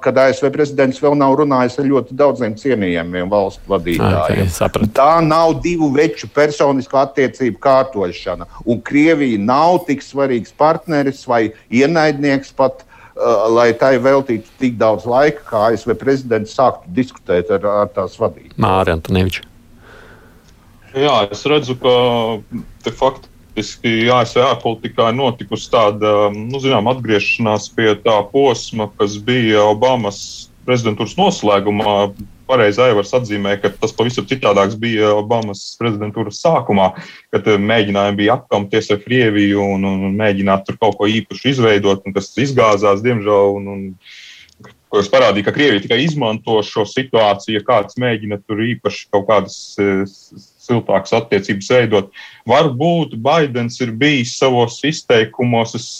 [0.00, 4.46] kad ASV prezidents vēl nav runājis ar ļoti daudziem cienījamiem valstu vadītājiem.
[4.46, 8.46] Okay, Tā nav divu veču personisko attiecību kārtošana.
[8.62, 12.84] Un Krievija nav tik svarīgs partneris vai ienaidnieks pat.
[12.86, 12.95] Uh,
[13.56, 18.58] lai tai veltītu tik daudz laika, kā ASV prezidents sāktu diskutēt ar, ar tās vadītāju.
[18.60, 19.46] Mārija Antoneviča.
[20.96, 21.96] Jā, es redzu, ka
[22.84, 29.16] de facto faktiski ASV ārpolitikā ir notikusi tāda nu, zinām, atgriešanās pie tā posma, kas
[29.16, 32.12] bija Obamas prezidentūras noslēgumā.
[32.46, 36.92] Pareizi Aivars atzīmē, ka tas pavisam citādāks bija Obamas prezidentūras sākumā,
[37.34, 42.14] kad mēģinājumi bija apkamties ar Krieviju un, un mēģināt tur kaut ko īpašu izveidot, un
[42.16, 43.58] tas izgāzās, diemžēl.
[43.58, 43.84] Un, un,
[44.94, 49.58] kas parādīja, ka Krievija tikai izmanto šo situāciju, ja kāds mēģina tur īpaši kaut kādas
[50.66, 52.12] siltākas attiecības veidot.
[52.48, 55.90] Varbūt Baidens ir bijis savos izteikumos, es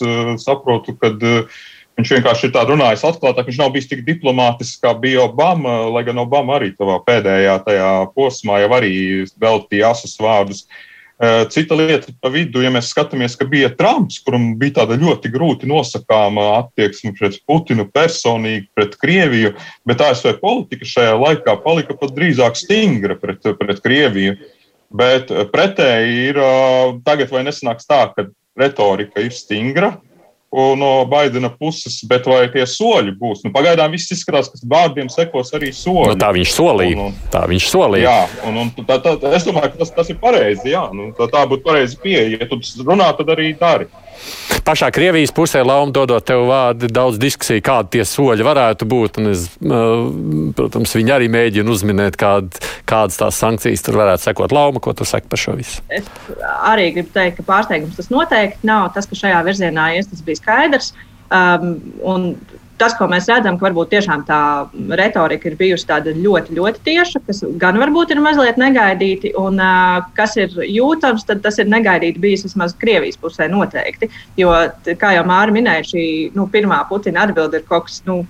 [0.43, 1.59] saprotu, ka uh,
[1.97, 6.05] viņš vienkārši ir tā runājis atklātāk, viņš nav bijis tik diplomātisks kā bija Obama, lai
[6.07, 8.93] gan Obama arī savā pēdējā tajā posmā jau arī
[9.41, 10.67] veltīja asas vārdus.
[11.17, 15.31] Uh, cita lieta pa vidu, ja mēs skatāmies, ka bija Trumps, kuram bija tāda ļoti
[15.33, 19.55] grūti nosakāma attieksme pret Putinu personīgi, pret Krieviju,
[19.89, 24.37] bet ASV politika šajā laikā palika pat drīzāk stingra pret, pret Krieviju.
[24.97, 28.29] Bet pretēji ir eh, tagad vai nesanāks tā, ka
[28.61, 29.97] retorika ir stingra
[30.79, 33.43] no Baidena puses, bet vai tie soļi būs?
[33.45, 36.15] Nu, pagaidām viss izskatās, ka vārdiem sekos arī soļi.
[36.15, 36.97] Nu, tā viņš solīja.
[36.97, 38.09] Un, un, tā viņš solīja.
[38.09, 40.73] Jā, un, un tā, tā, es domāju, ka tas, tas ir pareizi.
[40.73, 42.41] Jā, nu, tā, tā būtu pareizi pieeja.
[42.41, 43.91] Ja tu runā, tad arī dari.
[44.67, 49.21] Pašā Krievijas pusē, Lauma, dodot tev vārdu, daudz diskusiju, kādi tie soļi varētu būt.
[49.31, 49.47] Es,
[50.59, 52.59] protams, viņi arī mēģina uzminēt, kād,
[52.89, 54.55] kādas tās sankcijas tur varētu sekot.
[54.57, 55.85] Lauma, ko tu saki par šo visu?
[55.87, 56.09] Es
[56.59, 58.91] arī gribu teikt, ka pārsteigums tas noteikti nav.
[58.97, 60.93] Tas, ka šajā virzienā ies, tas bija skaidrs.
[61.31, 61.77] Um,
[62.81, 64.41] tas, ko mēs redzam, ka varbūt tiešām tā
[65.01, 70.37] retorika ir bijusi ļoti, ļoti tieša, kas gan varbūt ir mazliet negaidīti, un uh, kas
[70.41, 74.11] ir jūtams, tad tas ir negaidīti bijis vismaz Krievijas pusē noteikti.
[74.37, 74.53] Jo,
[75.01, 76.05] kā jau Māra minēja, šī
[76.37, 78.25] nu, pirmā Putina atbilde ir kaut kas nu,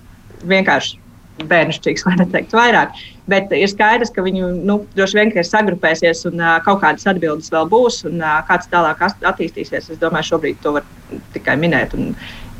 [0.45, 1.03] vienkārši.
[1.37, 2.95] Bērnišķīgs, lai neteiktu vairāk.
[3.29, 7.53] Bet ir skaidrs, ka viņi nu, droši vien ir sagrupēsies un uh, kaut kādas atbildes
[7.53, 7.99] vēl būs.
[8.09, 10.89] Un, uh, kāds tālāk attīstīsies, es domāju, šobrīd to var
[11.37, 11.93] tikai minēt.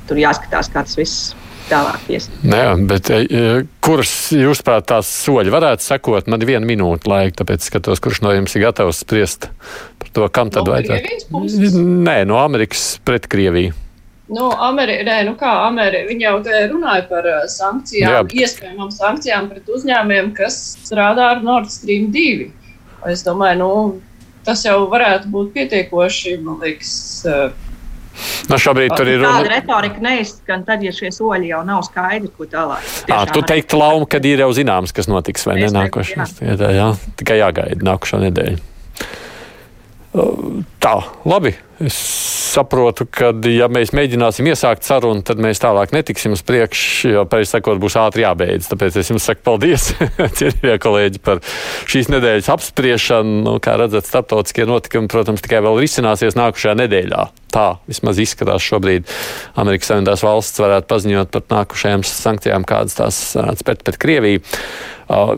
[0.06, 1.34] Tur jāskatās, kā tas viss
[1.70, 2.30] tālāk ies.
[2.44, 6.30] Jā, bet e, e, kuras jūs prāt tās soļi varētu sekot?
[6.32, 9.50] Man ir viena minūte laika, tāpēc skatos, kurš no jums ir gatavs spriest
[10.02, 11.84] par to, kam tad no vajadzētu.
[12.08, 13.76] Nē, no Amerikas pret Krieviju.
[14.28, 18.24] Nu, Ameri, nē, nu kā Ameri, viņi jau te runāja par uh, sankcijām, Jā.
[18.44, 22.50] iespējamām sankcijām pret uzņēmumiem, kas strādā ar Nord Stream 2.
[23.08, 23.70] Es domāju, nu,
[24.44, 26.92] tas jau varētu būt pietiekoši, man liekas,
[27.24, 27.67] uh,
[28.48, 29.42] Nu, šobrīd tur ir runa.
[29.42, 32.86] Tāda retorika neizskan tad, ja šie soļi jau nav skaidri, ko tālāk.
[33.12, 36.40] À, tu teiktu, Lauma, kad ir jau zināms, kas notiks vai ne nākošais.
[36.42, 36.56] Jā.
[36.58, 36.90] Jā, jā,
[37.20, 38.60] tikai jāgaida nākošā nedēļa.
[40.82, 40.96] Tā,
[41.28, 41.54] labi.
[41.78, 41.94] Es
[42.56, 47.52] saprotu, ka, ja mēs mēģināsim iesākt sarunu, tad mēs tālāk netiksim uz priekšu, jo, pēc
[47.52, 48.72] sakot, būs ātri jābeidz.
[48.72, 49.92] Tāpēc es jums saku paldies,
[50.40, 51.44] cienījamie kolēģi, par
[51.86, 53.44] šīs nedēļas apspriešanu.
[53.46, 57.28] Nu, kā redzat, starptautiskie notikumi, protams, tikai vēl risināsies nākošajā nedēļā.
[57.54, 59.08] Tā vismaz izskatās šobrīd.
[59.62, 63.22] Amerikas Savienotās valsts varētu paziņot par nākošajām sankcijām, kādas tās
[63.62, 64.42] spērt pret Krieviju.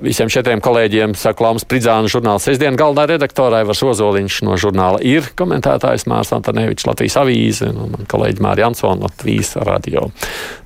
[0.02, 5.30] Visiem četriem kolēģiem saka Lāmas Pridzāna žurnāla sestdien galvenā redaktorā Evars Ozoliņš no žurnāla ir
[5.38, 10.08] komentētājs Mārs Antonevičs Latvijas avīze un man kolēģi Mārija Ansona Latvijas radio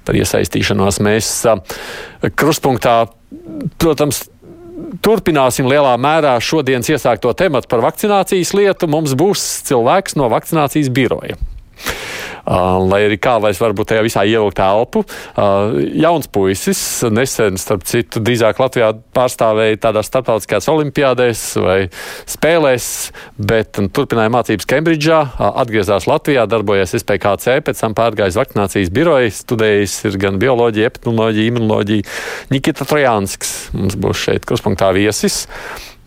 [0.05, 1.01] par iesaistīšanos.
[1.05, 1.31] Mēs
[2.39, 2.97] kruspunktā,
[3.81, 4.25] protams,
[5.03, 8.89] turpināsim lielā mērā šodienas iesākto tematu par vakcinācijas lietu.
[8.91, 11.39] Mums būs cilvēks no vakcinācijas biroja.
[12.43, 15.05] Uh, lai arī kā lai es varbūt tajā visā ievilkt elpu.
[15.31, 21.77] Uh, jauns puisis, nesen, starp citu, drīzāk Latvijā pārstāvēja tādās starptautiskās olimpiādēs vai
[22.27, 22.89] spēlēs,
[23.39, 29.95] bet turpināja mācības Kembridžā, uh, atgriezās Latvijā, darbojies SPKC, pēc tam pārgājis vakcinācijas biroja, studējis
[30.11, 32.11] ir gan bioloģija, epidemioloģija, imunoloģija.
[32.51, 35.45] Nikita Trojānsks mums būs šeit kruspunktā viesis.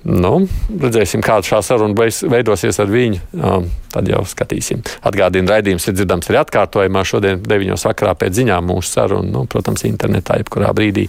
[0.06, 3.18] Nu, redzēsim, kāda šā saruna veidosies ar viņu.
[3.34, 4.84] Um, tad jau skatīsim.
[5.08, 7.02] Atgādījums raidījums ir dzirdams arī atkārtojumā.
[7.08, 7.74] Šodien 9.
[7.88, 11.08] vakarā pēc ziņām mūsu saruna, nu, protams, internetā, jebkurā brīdī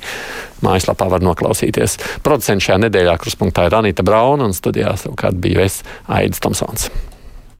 [0.65, 1.99] mājaslapā var noklausīties.
[2.25, 6.89] Producents šajā nedēļā kruspunktā ir Anita Brauna un studijā savukārt bija es Aidis Tomsons.